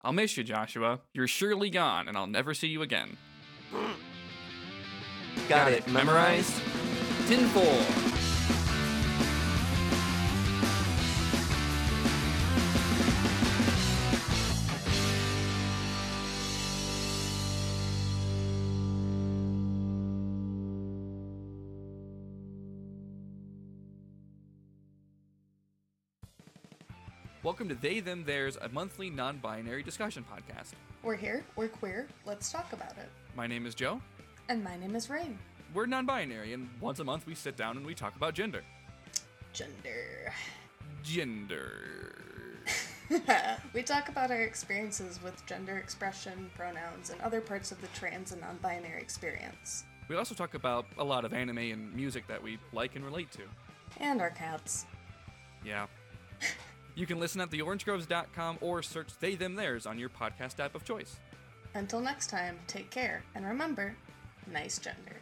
I'll 0.03 0.11
miss 0.11 0.35
you, 0.35 0.43
Joshua. 0.43 1.01
You're 1.13 1.27
surely 1.27 1.69
gone, 1.69 2.07
and 2.07 2.17
I'll 2.17 2.27
never 2.27 2.53
see 2.53 2.67
you 2.67 2.81
again. 2.81 3.17
Got, 5.47 5.71
it. 5.71 5.87
Memorized. 5.87 6.61
Tinfoil. 7.27 8.10
Welcome 27.43 27.69
to 27.69 27.75
They 27.75 28.01
Them 28.01 28.23
Theirs, 28.23 28.55
a 28.61 28.69
monthly 28.69 29.09
non-binary 29.09 29.81
discussion 29.81 30.23
podcast. 30.31 30.73
We're 31.01 31.15
here, 31.15 31.43
we're 31.55 31.69
queer, 31.69 32.07
let's 32.23 32.51
talk 32.51 32.71
about 32.71 32.91
it. 32.99 33.09
My 33.35 33.47
name 33.47 33.65
is 33.65 33.73
Joe. 33.73 33.99
And 34.47 34.63
my 34.63 34.77
name 34.77 34.95
is 34.95 35.09
Rain. 35.09 35.39
We're 35.73 35.87
non-binary, 35.87 36.53
and 36.53 36.69
once 36.79 36.99
a 36.99 37.03
month 37.03 37.25
we 37.25 37.33
sit 37.33 37.57
down 37.57 37.77
and 37.77 37.85
we 37.85 37.95
talk 37.95 38.15
about 38.15 38.35
gender. 38.35 38.61
Gender. 39.53 40.31
Gender. 41.01 42.59
we 43.73 43.81
talk 43.81 44.09
about 44.09 44.29
our 44.29 44.43
experiences 44.43 45.19
with 45.23 45.43
gender 45.47 45.77
expression, 45.77 46.51
pronouns, 46.55 47.09
and 47.09 47.19
other 47.21 47.41
parts 47.41 47.71
of 47.71 47.81
the 47.81 47.87
trans 47.87 48.33
and 48.33 48.41
non 48.41 48.57
binary 48.61 49.01
experience. 49.01 49.83
We 50.09 50.15
also 50.15 50.35
talk 50.35 50.53
about 50.53 50.85
a 50.99 51.03
lot 51.03 51.25
of 51.25 51.33
anime 51.33 51.57
and 51.57 51.91
music 51.95 52.27
that 52.27 52.43
we 52.43 52.59
like 52.71 52.95
and 52.95 53.03
relate 53.03 53.31
to. 53.31 53.41
And 53.97 54.21
our 54.21 54.29
cats. 54.29 54.85
Yeah. 55.65 55.87
You 56.95 57.05
can 57.05 57.19
listen 57.19 57.41
at 57.41 57.49
theorangegroves.com 57.49 58.57
or 58.61 58.81
search 58.81 59.09
They 59.19 59.35
Them 59.35 59.55
Theirs 59.55 59.85
on 59.85 59.97
your 59.97 60.09
podcast 60.09 60.59
app 60.59 60.75
of 60.75 60.83
choice. 60.83 61.19
Until 61.73 62.01
next 62.01 62.29
time, 62.29 62.59
take 62.67 62.89
care, 62.89 63.23
and 63.35 63.45
remember 63.45 63.95
nice 64.51 64.77
gender. 64.77 65.20